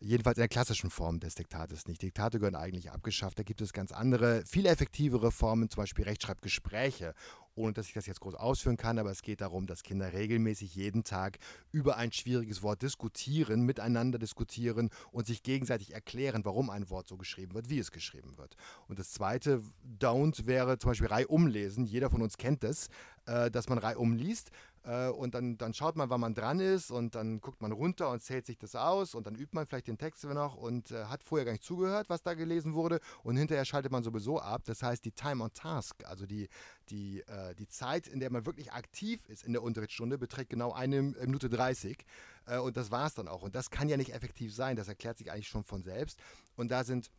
Jedenfalls 0.00 0.38
in 0.38 0.42
der 0.42 0.48
klassischen 0.48 0.90
Form 0.90 1.18
des 1.18 1.34
Diktates 1.34 1.88
nicht. 1.88 2.02
Diktate 2.02 2.38
gehören 2.38 2.54
eigentlich 2.54 2.92
abgeschafft. 2.92 3.38
Da 3.38 3.42
gibt 3.42 3.60
es 3.60 3.72
ganz 3.72 3.90
andere, 3.90 4.44
viel 4.46 4.66
effektivere 4.66 5.32
Formen, 5.32 5.68
zum 5.70 5.82
Beispiel 5.82 6.04
Rechtschreibgespräche 6.04 7.14
ohne 7.58 7.72
dass 7.72 7.88
ich 7.88 7.92
das 7.92 8.06
jetzt 8.06 8.20
groß 8.20 8.34
ausführen 8.34 8.76
kann, 8.76 8.98
aber 8.98 9.10
es 9.10 9.22
geht 9.22 9.40
darum, 9.40 9.66
dass 9.66 9.82
Kinder 9.82 10.12
regelmäßig 10.12 10.74
jeden 10.74 11.04
Tag 11.04 11.38
über 11.72 11.96
ein 11.96 12.12
schwieriges 12.12 12.62
Wort 12.62 12.82
diskutieren, 12.82 13.62
miteinander 13.62 14.18
diskutieren 14.18 14.90
und 15.10 15.26
sich 15.26 15.42
gegenseitig 15.42 15.92
erklären, 15.92 16.44
warum 16.44 16.70
ein 16.70 16.88
Wort 16.88 17.08
so 17.08 17.16
geschrieben 17.16 17.54
wird, 17.54 17.68
wie 17.68 17.78
es 17.78 17.90
geschrieben 17.90 18.38
wird. 18.38 18.56
Und 18.86 18.98
das 18.98 19.12
zweite 19.12 19.60
Don't 19.98 20.46
wäre 20.46 20.78
zum 20.78 20.92
Beispiel 20.92 21.08
Reihum 21.08 21.46
lesen. 21.48 21.84
Jeder 21.84 22.10
von 22.10 22.22
uns 22.22 22.36
kennt 22.38 22.62
das, 22.62 22.88
äh, 23.26 23.50
dass 23.50 23.68
man 23.68 23.78
Reihum 23.78 24.14
liest 24.14 24.50
äh, 24.84 25.08
und 25.08 25.34
dann, 25.34 25.58
dann 25.58 25.74
schaut 25.74 25.96
man, 25.96 26.10
wann 26.10 26.20
man 26.20 26.34
dran 26.34 26.60
ist 26.60 26.90
und 26.90 27.14
dann 27.14 27.40
guckt 27.40 27.60
man 27.60 27.72
runter 27.72 28.10
und 28.10 28.22
zählt 28.22 28.46
sich 28.46 28.58
das 28.58 28.74
aus 28.74 29.14
und 29.14 29.26
dann 29.26 29.34
übt 29.34 29.50
man 29.52 29.66
vielleicht 29.66 29.88
den 29.88 29.98
Text 29.98 30.24
noch 30.24 30.56
und 30.56 30.90
äh, 30.90 31.04
hat 31.04 31.24
vorher 31.24 31.44
gar 31.44 31.52
nicht 31.52 31.64
zugehört, 31.64 32.08
was 32.08 32.22
da 32.22 32.34
gelesen 32.34 32.74
wurde 32.74 33.00
und 33.22 33.36
hinterher 33.36 33.64
schaltet 33.64 33.92
man 33.92 34.02
sowieso 34.02 34.40
ab. 34.40 34.62
Das 34.64 34.82
heißt, 34.82 35.04
die 35.04 35.12
Time 35.12 35.44
on 35.44 35.52
Task, 35.52 36.04
also 36.04 36.26
die, 36.26 36.48
die, 36.90 37.20
äh, 37.20 37.54
die 37.54 37.68
Zeit, 37.68 38.08
in 38.08 38.20
der 38.20 38.30
man 38.30 38.46
wirklich 38.46 38.72
aktiv 38.72 39.20
ist 39.28 39.44
in 39.44 39.52
der 39.52 39.62
Unterrichtsstunde, 39.62 40.18
beträgt 40.18 40.50
genau 40.50 40.72
eine 40.72 41.02
Minute 41.02 41.48
30. 41.48 42.04
Äh, 42.46 42.58
und 42.58 42.76
das 42.76 42.90
war 42.90 43.06
es 43.06 43.14
dann 43.14 43.28
auch. 43.28 43.42
Und 43.42 43.54
das 43.54 43.70
kann 43.70 43.88
ja 43.88 43.96
nicht 43.96 44.14
effektiv 44.14 44.54
sein. 44.54 44.76
Das 44.76 44.88
erklärt 44.88 45.18
sich 45.18 45.30
eigentlich 45.30 45.48
schon 45.48 45.64
von 45.64 45.82
selbst. 45.82 46.18
Und 46.56 46.70
da 46.70 46.84
sind 46.84 47.10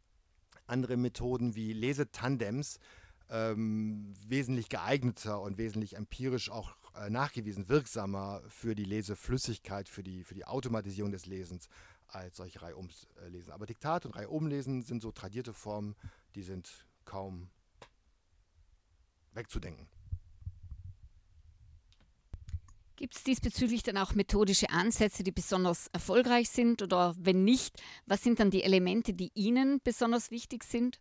andere 0.67 0.98
Methoden 0.98 1.56
wie 1.56 1.74
Lesetandems 1.74 2.80
ähm, 3.30 4.13
wesentlich 4.28 4.69
geeigneter 4.69 5.41
und 5.41 5.58
wesentlich 5.58 5.95
empirisch 5.95 6.50
auch 6.50 6.72
äh, 6.72 6.88
nachgewiesen 7.10 7.69
wirksamer 7.69 8.41
für 8.47 8.75
die 8.75 8.86
Leseflüssigkeit, 8.86 9.89
für 9.89 10.04
die, 10.04 10.23
für 10.23 10.36
die 10.36 10.45
Automatisierung 10.45 11.12
des 11.12 11.25
Lesens 11.25 11.69
als 12.08 12.38
solche 12.38 12.62
Reihumlesen. 12.62 13.52
Aber 13.52 13.65
Diktat 13.65 14.06
und 14.06 14.15
Reihumlesen 14.15 14.82
sind 14.82 15.02
so 15.02 15.12
tradierte 15.12 15.54
Formen, 15.54 15.95
die 16.36 16.43
sind 16.43 16.86
kaum 17.06 17.49
wegzudenken. 19.34 19.88
Gibt 22.95 23.15
es 23.15 23.23
diesbezüglich 23.23 23.82
dann 23.82 23.97
auch 23.97 24.13
methodische 24.13 24.69
Ansätze, 24.71 25.23
die 25.23 25.32
besonders 25.32 25.88
erfolgreich 25.93 26.49
sind? 26.49 26.82
Oder 26.82 27.15
wenn 27.17 27.45
nicht, 27.45 27.82
was 28.06 28.21
sind 28.21 28.41
dann 28.41 28.52
die 28.52 28.62
Elemente, 28.62 29.13
die 29.13 29.32
Ihnen 29.36 29.80
besonders 29.86 30.32
wichtig 30.32 30.65
sind? 30.65 30.99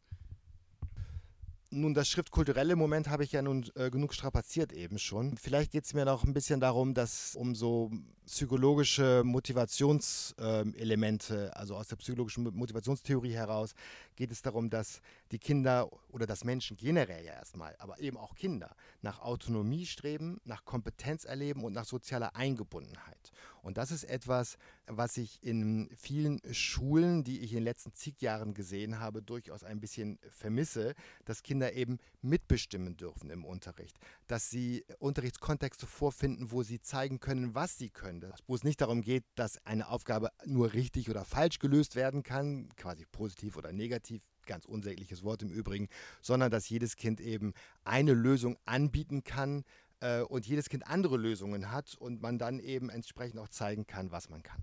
Nun, 1.70 1.92
das 1.92 2.08
schriftkulturelle 2.08 2.76
Moment 2.76 3.10
habe 3.10 3.24
ich 3.24 3.32
ja 3.32 3.42
nun 3.42 3.66
äh, 3.74 3.90
genug 3.90 4.14
strapaziert 4.14 4.72
eben 4.72 4.98
schon. 4.98 5.36
Vielleicht 5.36 5.70
geht 5.70 5.84
es 5.84 5.92
mir 5.92 6.06
noch 6.06 6.24
ein 6.24 6.32
bisschen 6.32 6.60
darum, 6.60 6.94
dass 6.94 7.36
um 7.36 7.54
so 7.54 7.90
psychologische 8.24 9.20
Motivationselemente, 9.22 11.48
äh, 11.48 11.58
also 11.58 11.76
aus 11.76 11.88
der 11.88 11.96
psychologischen 11.96 12.44
Motivationstheorie 12.56 13.34
heraus, 13.34 13.74
geht 14.18 14.32
es 14.32 14.42
darum, 14.42 14.68
dass 14.68 15.00
die 15.30 15.38
Kinder 15.38 15.88
oder 16.08 16.26
dass 16.26 16.42
Menschen 16.42 16.76
generell 16.76 17.24
ja 17.24 17.34
erstmal, 17.34 17.76
aber 17.78 18.00
eben 18.00 18.16
auch 18.16 18.34
Kinder, 18.34 18.74
nach 19.00 19.20
Autonomie 19.20 19.86
streben, 19.86 20.40
nach 20.44 20.64
Kompetenz 20.64 21.24
erleben 21.24 21.62
und 21.62 21.72
nach 21.72 21.84
sozialer 21.84 22.34
Eingebundenheit. 22.34 23.30
Und 23.62 23.78
das 23.78 23.92
ist 23.92 24.04
etwas, 24.04 24.56
was 24.86 25.16
ich 25.18 25.42
in 25.42 25.88
vielen 25.96 26.40
Schulen, 26.52 27.22
die 27.22 27.40
ich 27.40 27.52
in 27.52 27.58
den 27.58 27.64
letzten 27.64 27.92
zig 27.92 28.20
Jahren 28.20 28.54
gesehen 28.54 28.98
habe, 28.98 29.22
durchaus 29.22 29.62
ein 29.62 29.78
bisschen 29.78 30.18
vermisse, 30.30 30.94
dass 31.24 31.42
Kinder 31.42 31.74
eben 31.74 31.98
mitbestimmen 32.22 32.96
dürfen 32.96 33.30
im 33.30 33.44
Unterricht, 33.44 33.98
dass 34.26 34.50
sie 34.50 34.84
Unterrichtskontexte 34.98 35.86
vorfinden, 35.86 36.50
wo 36.50 36.62
sie 36.62 36.80
zeigen 36.80 37.20
können, 37.20 37.54
was 37.54 37.78
sie 37.78 37.90
können, 37.90 38.32
wo 38.46 38.54
es 38.54 38.64
nicht 38.64 38.80
darum 38.80 39.02
geht, 39.02 39.24
dass 39.36 39.64
eine 39.64 39.88
Aufgabe 39.88 40.30
nur 40.44 40.72
richtig 40.72 41.08
oder 41.08 41.24
falsch 41.24 41.58
gelöst 41.58 41.94
werden 41.94 42.22
kann, 42.22 42.70
quasi 42.76 43.04
positiv 43.04 43.56
oder 43.56 43.72
negativ, 43.72 44.07
ganz 44.48 44.64
unsägliches 44.64 45.22
Wort 45.22 45.42
im 45.42 45.50
Übrigen, 45.50 45.88
sondern 46.20 46.50
dass 46.50 46.68
jedes 46.68 46.96
Kind 46.96 47.20
eben 47.20 47.52
eine 47.84 48.14
Lösung 48.14 48.58
anbieten 48.64 49.22
kann, 49.22 49.62
äh, 50.00 50.22
und 50.22 50.46
jedes 50.46 50.68
Kind 50.68 50.86
andere 50.86 51.16
Lösungen 51.16 51.70
hat 51.70 51.94
und 51.96 52.22
man 52.22 52.38
dann 52.38 52.60
eben 52.60 52.90
entsprechend 52.90 53.40
auch 53.40 53.48
zeigen 53.48 53.86
kann, 53.86 54.10
was 54.10 54.28
man 54.30 54.42
kann. 54.42 54.62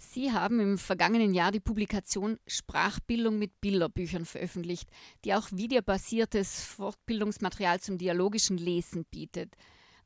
Sie 0.00 0.30
haben 0.30 0.60
im 0.60 0.78
vergangenen 0.78 1.34
Jahr 1.34 1.50
die 1.50 1.58
Publikation 1.58 2.38
Sprachbildung 2.46 3.36
mit 3.38 3.60
Bilderbüchern 3.60 4.24
veröffentlicht, 4.24 4.88
die 5.24 5.34
auch 5.34 5.50
videobasiertes 5.50 6.62
Fortbildungsmaterial 6.62 7.80
zum 7.80 7.98
dialogischen 7.98 8.58
Lesen 8.58 9.04
bietet. 9.06 9.56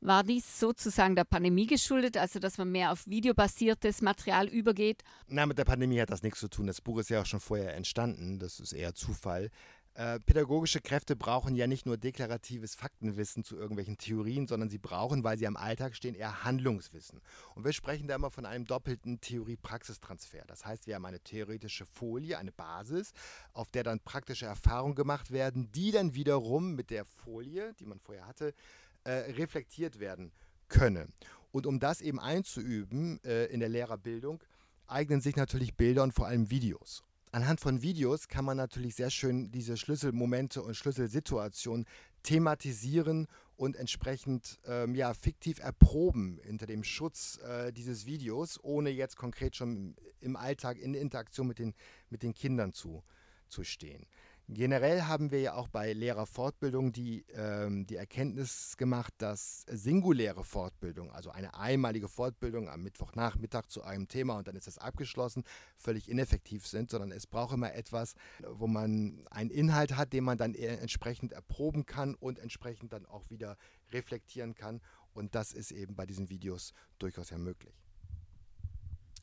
War 0.05 0.25
dies 0.25 0.59
sozusagen 0.59 1.15
der 1.15 1.23
Pandemie 1.23 1.65
geschuldet, 1.65 2.17
also 2.17 2.37
dass 2.37 2.57
man 2.57 2.69
mehr 2.69 2.91
auf 2.91 3.07
videobasiertes 3.07 4.01
Material 4.01 4.49
übergeht? 4.49 5.01
Na, 5.27 5.45
mit 5.45 5.57
der 5.57 5.63
Pandemie 5.63 6.01
hat 6.01 6.09
das 6.09 6.23
nichts 6.23 6.41
zu 6.41 6.49
tun. 6.49 6.67
Das 6.67 6.81
Buch 6.81 6.99
ist 6.99 7.09
ja 7.09 7.21
auch 7.21 7.25
schon 7.25 7.39
vorher 7.39 7.73
entstanden. 7.73 8.37
Das 8.37 8.59
ist 8.59 8.73
eher 8.73 8.93
Zufall. 8.95 9.49
Äh, 9.95 10.19
pädagogische 10.19 10.81
Kräfte 10.81 11.15
brauchen 11.15 11.55
ja 11.55 11.67
nicht 11.67 11.85
nur 11.85 11.97
deklaratives 11.97 12.75
Faktenwissen 12.75 13.45
zu 13.45 13.55
irgendwelchen 13.55 13.97
Theorien, 13.97 14.45
sondern 14.45 14.69
sie 14.69 14.79
brauchen, 14.79 15.23
weil 15.23 15.37
sie 15.37 15.47
am 15.47 15.55
Alltag 15.55 15.95
stehen, 15.95 16.15
eher 16.15 16.43
Handlungswissen. 16.43 17.21
Und 17.55 17.63
wir 17.63 17.73
sprechen 17.73 18.07
da 18.07 18.15
immer 18.15 18.31
von 18.31 18.45
einem 18.45 18.65
doppelten 18.65 19.21
Theorie-Praxistransfer. 19.21 20.43
Das 20.47 20.65
heißt, 20.65 20.87
wir 20.87 20.95
haben 20.95 21.05
eine 21.05 21.19
theoretische 21.21 21.85
Folie, 21.85 22.39
eine 22.39 22.51
Basis, 22.51 23.13
auf 23.53 23.71
der 23.71 23.83
dann 23.83 23.99
praktische 24.01 24.47
Erfahrungen 24.47 24.95
gemacht 24.95 25.31
werden, 25.31 25.71
die 25.71 25.91
dann 25.91 26.15
wiederum 26.15 26.73
mit 26.75 26.89
der 26.89 27.05
Folie, 27.05 27.73
die 27.79 27.85
man 27.85 27.99
vorher 27.99 28.25
hatte, 28.25 28.55
äh, 29.03 29.11
reflektiert 29.33 29.99
werden 29.99 30.31
können. 30.67 31.13
Und 31.51 31.65
um 31.65 31.79
das 31.79 32.01
eben 32.01 32.19
einzuüben 32.19 33.23
äh, 33.23 33.45
in 33.45 33.59
der 33.59 33.69
Lehrerbildung, 33.69 34.43
eignen 34.87 35.21
sich 35.21 35.35
natürlich 35.35 35.75
Bilder 35.75 36.03
und 36.03 36.13
vor 36.13 36.27
allem 36.27 36.49
Videos. 36.49 37.03
Anhand 37.31 37.59
von 37.59 37.81
Videos 37.81 38.27
kann 38.27 38.45
man 38.45 38.57
natürlich 38.57 38.95
sehr 38.95 39.09
schön 39.09 39.51
diese 39.51 39.75
Schlüsselmomente 39.75 40.61
und 40.61 40.75
Schlüsselsituationen 40.75 41.85
thematisieren 42.21 43.27
und 43.55 43.75
entsprechend 43.75 44.59
ähm, 44.65 44.95
ja, 44.95 45.13
fiktiv 45.13 45.59
erproben 45.59 46.39
hinter 46.43 46.65
dem 46.65 46.83
Schutz 46.83 47.39
äh, 47.39 47.71
dieses 47.71 48.05
Videos, 48.05 48.59
ohne 48.63 48.89
jetzt 48.89 49.15
konkret 49.15 49.55
schon 49.55 49.95
im 50.19 50.35
Alltag 50.35 50.77
in 50.77 50.93
Interaktion 50.93 51.47
mit 51.47 51.59
den, 51.59 51.73
mit 52.09 52.23
den 52.23 52.33
Kindern 52.33 52.73
zu, 52.73 53.03
zu 53.47 53.63
stehen. 53.63 54.05
Generell 54.49 55.03
haben 55.03 55.31
wir 55.31 55.39
ja 55.39 55.53
auch 55.53 55.69
bei 55.69 55.93
Lehrerfortbildung 55.93 56.91
die, 56.91 57.25
ähm, 57.33 57.87
die 57.87 57.95
Erkenntnis 57.95 58.75
gemacht, 58.75 59.13
dass 59.17 59.65
singuläre 59.69 60.43
Fortbildung, 60.43 61.11
also 61.11 61.31
eine 61.31 61.53
einmalige 61.53 62.09
Fortbildung 62.09 62.67
am 62.67 62.83
Mittwochnachmittag 62.83 63.67
zu 63.67 63.83
einem 63.83 64.09
Thema 64.09 64.37
und 64.37 64.49
dann 64.49 64.57
ist 64.57 64.67
das 64.67 64.77
abgeschlossen, 64.77 65.43
völlig 65.77 66.09
ineffektiv 66.09 66.67
sind, 66.67 66.89
sondern 66.89 67.13
es 67.13 67.25
braucht 67.25 67.53
immer 67.53 67.73
etwas, 67.73 68.15
wo 68.45 68.67
man 68.67 69.25
einen 69.31 69.49
Inhalt 69.49 69.95
hat, 69.95 70.11
den 70.11 70.25
man 70.25 70.37
dann 70.37 70.55
entsprechend 70.55 71.31
erproben 71.31 71.85
kann 71.85 72.13
und 72.13 72.37
entsprechend 72.37 72.91
dann 72.91 73.05
auch 73.05 73.29
wieder 73.29 73.57
reflektieren 73.93 74.55
kann 74.55 74.81
Und 75.13 75.35
das 75.35 75.53
ist 75.53 75.71
eben 75.71 75.95
bei 75.95 76.05
diesen 76.05 76.29
Videos 76.29 76.73
durchaus 76.99 77.29
ja 77.29 77.37
möglich. 77.37 77.82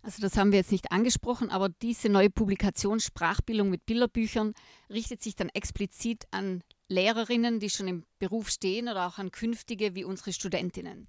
Also 0.03 0.23
das 0.23 0.37
haben 0.37 0.51
wir 0.51 0.59
jetzt 0.59 0.73
nicht 0.73 0.93
angesprochen, 0.93 1.51
aber 1.51 1.69
diese 1.69 2.09
neue 2.09 2.31
Publikation 2.31 3.01
Sprachbildung 3.01 3.69
mit 3.69 3.85
Bilderbüchern 3.85 4.55
richtet 4.89 5.23
sich 5.23 5.37
dann 5.37 5.51
explizit 5.51 6.27
an 6.31 6.63
Lehrerinnen, 6.89 7.61
die 7.61 7.69
schon 7.69 7.87
im 7.87 8.05
Beruf 8.19 8.49
stehen 8.49 8.89
oder 8.89 9.07
auch 9.07 9.19
an 9.19 9.31
künftige 9.31 9.95
wie 9.95 10.05
unsere 10.05 10.33
Studentinnen. 10.33 11.07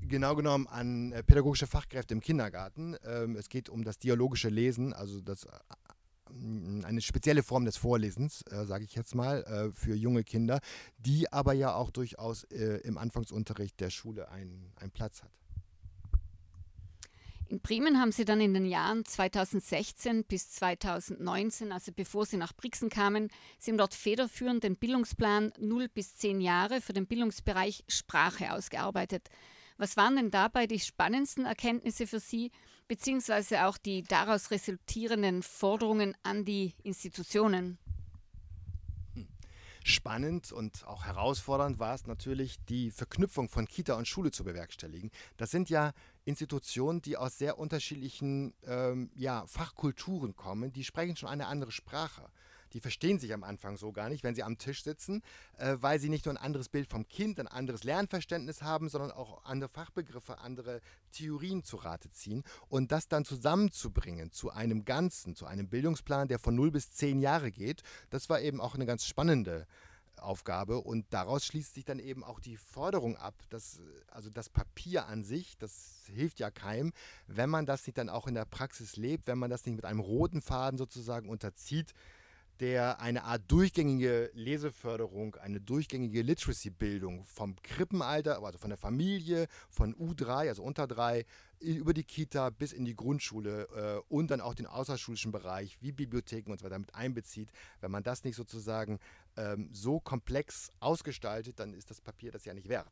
Genau 0.00 0.34
genommen 0.34 0.66
an 0.68 1.12
äh, 1.12 1.22
pädagogische 1.22 1.66
Fachkräfte 1.66 2.14
im 2.14 2.20
Kindergarten. 2.20 2.96
Ähm, 3.04 3.36
es 3.36 3.48
geht 3.48 3.68
um 3.68 3.84
das 3.84 3.98
dialogische 3.98 4.48
Lesen, 4.48 4.92
also 4.92 5.20
das, 5.20 5.44
äh, 5.44 5.48
eine 6.84 7.00
spezielle 7.00 7.42
Form 7.42 7.64
des 7.64 7.76
Vorlesens, 7.76 8.42
äh, 8.50 8.64
sage 8.64 8.84
ich 8.84 8.94
jetzt 8.94 9.14
mal, 9.14 9.70
für 9.74 9.94
junge 9.94 10.24
Kinder, 10.24 10.60
die 10.98 11.32
aber 11.32 11.52
ja 11.52 11.74
auch 11.74 11.90
durchaus 11.90 12.42
im 12.42 12.98
Anfangsunterricht 12.98 13.78
der 13.78 13.90
Schule 13.90 14.28
einen 14.28 14.90
Platz 14.92 15.22
hat. 15.22 15.30
In 17.48 17.60
Bremen 17.60 18.00
haben 18.00 18.10
sie 18.10 18.24
dann 18.24 18.40
in 18.40 18.54
den 18.54 18.66
Jahren 18.66 19.04
2016 19.04 20.24
bis 20.24 20.50
2019, 20.50 21.70
also 21.70 21.92
bevor 21.94 22.26
sie 22.26 22.38
nach 22.38 22.52
Brixen 22.52 22.88
kamen, 22.88 23.30
sie 23.58 23.70
haben 23.70 23.78
dort 23.78 23.94
federführend 23.94 24.64
den 24.64 24.76
Bildungsplan 24.76 25.52
0 25.58 25.88
bis 25.88 26.16
10 26.16 26.40
Jahre 26.40 26.80
für 26.80 26.92
den 26.92 27.06
Bildungsbereich 27.06 27.84
Sprache 27.86 28.52
ausgearbeitet. 28.52 29.28
Was 29.78 29.96
waren 29.96 30.16
denn 30.16 30.32
dabei 30.32 30.66
die 30.66 30.80
spannendsten 30.80 31.44
Erkenntnisse 31.44 32.08
für 32.08 32.18
Sie, 32.18 32.50
beziehungsweise 32.88 33.66
auch 33.66 33.78
die 33.78 34.02
daraus 34.02 34.50
resultierenden 34.50 35.42
Forderungen 35.42 36.16
an 36.24 36.44
die 36.44 36.74
Institutionen? 36.82 37.78
Spannend 39.88 40.50
und 40.50 40.84
auch 40.88 41.04
herausfordernd 41.04 41.78
war 41.78 41.94
es 41.94 42.08
natürlich, 42.08 42.56
die 42.64 42.90
Verknüpfung 42.90 43.48
von 43.48 43.68
Kita 43.68 43.94
und 43.94 44.08
Schule 44.08 44.32
zu 44.32 44.42
bewerkstelligen. 44.42 45.12
Das 45.36 45.52
sind 45.52 45.70
ja 45.70 45.92
Institutionen, 46.24 47.02
die 47.02 47.16
aus 47.16 47.38
sehr 47.38 47.56
unterschiedlichen 47.56 48.52
ähm, 48.66 49.10
ja, 49.14 49.46
Fachkulturen 49.46 50.34
kommen, 50.34 50.72
die 50.72 50.82
sprechen 50.82 51.14
schon 51.14 51.28
eine 51.28 51.46
andere 51.46 51.70
Sprache. 51.70 52.28
Die 52.72 52.80
verstehen 52.80 53.18
sich 53.18 53.32
am 53.32 53.44
Anfang 53.44 53.76
so 53.76 53.92
gar 53.92 54.08
nicht, 54.08 54.24
wenn 54.24 54.34
sie 54.34 54.42
am 54.42 54.58
Tisch 54.58 54.82
sitzen, 54.82 55.22
äh, 55.58 55.76
weil 55.80 56.00
sie 56.00 56.08
nicht 56.08 56.26
nur 56.26 56.34
ein 56.34 56.42
anderes 56.42 56.68
Bild 56.68 56.88
vom 56.88 57.08
Kind, 57.08 57.38
ein 57.40 57.48
anderes 57.48 57.84
Lernverständnis 57.84 58.62
haben, 58.62 58.88
sondern 58.88 59.10
auch 59.10 59.44
andere 59.44 59.68
Fachbegriffe, 59.68 60.38
andere 60.38 60.80
Theorien 61.12 61.62
zu 61.64 61.76
Rate 61.76 62.10
ziehen. 62.12 62.42
Und 62.68 62.92
das 62.92 63.08
dann 63.08 63.24
zusammenzubringen 63.24 64.32
zu 64.32 64.50
einem 64.50 64.84
Ganzen, 64.84 65.34
zu 65.34 65.46
einem 65.46 65.68
Bildungsplan, 65.68 66.28
der 66.28 66.38
von 66.38 66.54
0 66.54 66.70
bis 66.70 66.92
10 66.92 67.20
Jahre 67.20 67.50
geht, 67.50 67.82
das 68.10 68.28
war 68.28 68.40
eben 68.40 68.60
auch 68.60 68.74
eine 68.74 68.86
ganz 68.86 69.04
spannende 69.04 69.66
Aufgabe 70.20 70.80
und 70.80 71.06
daraus 71.10 71.44
schließt 71.44 71.74
sich 71.74 71.84
dann 71.84 71.98
eben 71.98 72.24
auch 72.24 72.40
die 72.40 72.56
Forderung 72.56 73.16
ab, 73.16 73.34
dass 73.50 73.80
also 74.10 74.30
das 74.30 74.48
Papier 74.48 75.06
an 75.06 75.24
sich, 75.24 75.56
das 75.58 76.04
hilft 76.06 76.40
ja 76.40 76.50
keinem, 76.50 76.92
wenn 77.26 77.50
man 77.50 77.66
das 77.66 77.86
nicht 77.86 77.98
dann 77.98 78.08
auch 78.08 78.26
in 78.26 78.34
der 78.34 78.44
Praxis 78.44 78.96
lebt, 78.96 79.26
wenn 79.26 79.38
man 79.38 79.50
das 79.50 79.66
nicht 79.66 79.76
mit 79.76 79.84
einem 79.84 80.00
roten 80.00 80.40
Faden 80.40 80.78
sozusagen 80.78 81.28
unterzieht, 81.28 81.92
der 82.60 83.00
eine 83.00 83.24
Art 83.24 83.42
durchgängige 83.48 84.30
Leseförderung, 84.34 85.36
eine 85.36 85.60
durchgängige 85.60 86.22
Literacy-Bildung 86.22 87.24
vom 87.26 87.56
Krippenalter, 87.62 88.42
also 88.42 88.58
von 88.58 88.70
der 88.70 88.78
Familie, 88.78 89.46
von 89.68 89.94
U3, 89.94 90.48
also 90.48 90.62
unter 90.62 90.86
drei, 90.86 91.26
über 91.60 91.94
die 91.94 92.04
Kita 92.04 92.50
bis 92.50 92.72
in 92.72 92.84
die 92.84 92.94
Grundschule 92.94 93.68
äh, 93.74 94.12
und 94.12 94.30
dann 94.30 94.40
auch 94.40 94.54
den 94.54 94.66
außerschulischen 94.66 95.32
Bereich 95.32 95.76
wie 95.80 95.92
Bibliotheken 95.92 96.50
und 96.50 96.60
so 96.60 96.66
weiter 96.66 96.78
mit 96.78 96.94
einbezieht. 96.94 97.50
Wenn 97.80 97.90
man 97.90 98.02
das 98.02 98.24
nicht 98.24 98.36
sozusagen 98.36 98.98
ähm, 99.36 99.70
so 99.72 100.00
komplex 100.00 100.70
ausgestaltet, 100.80 101.58
dann 101.58 101.72
ist 101.72 101.90
das 101.90 102.00
Papier 102.00 102.30
das 102.30 102.44
ja 102.44 102.54
nicht 102.54 102.68
wert. 102.68 102.90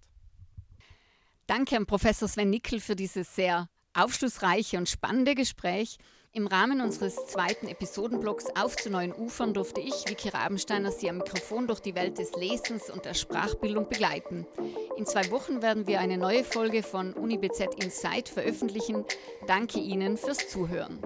Danke 1.47 1.77
an 1.77 1.85
Professor 1.85 2.27
Sven 2.27 2.51
Nickel 2.51 2.81
für 2.81 2.97
dieses 2.97 3.35
sehr 3.35 3.69
aufschlussreiche 3.93 4.79
und 4.79 4.89
spannende 4.89 5.35
Gespräch. 5.35 5.99
Im 6.37 6.49
Rahmen 6.49 6.81
unseres 6.81 7.15
zweiten 7.27 7.69
Episodenblocks 7.69 8.47
Auf 8.57 8.75
zu 8.75 8.91
neuen 8.91 9.15
Ufern 9.15 9.55
durfte 9.55 9.81
ich, 9.81 10.09
Vicky 10.09 10.31
Rabensteiner, 10.31 10.91
Sie 10.91 11.09
am 11.09 11.19
Mikrofon 11.19 11.69
durch 11.69 11.79
die 11.79 11.95
Welt 11.95 12.19
des 12.19 12.35
Lesens 12.35 12.91
und 12.91 13.05
der 13.05 13.15
Sprachbildung 13.15 13.89
begleiten. 13.89 14.45
In 14.97 15.07
zwei 15.07 15.31
Wochen 15.31 15.63
werden 15.63 15.87
wir 15.87 16.01
eine 16.01 16.19
neue 16.19 16.43
Folge 16.43 16.83
von 16.83 17.13
UniBZ 17.13 17.77
Insight 17.81 18.29
veröffentlichen. 18.29 19.05
Danke 19.47 19.79
Ihnen 19.79 20.17
fürs 20.17 20.49
Zuhören. 20.49 20.99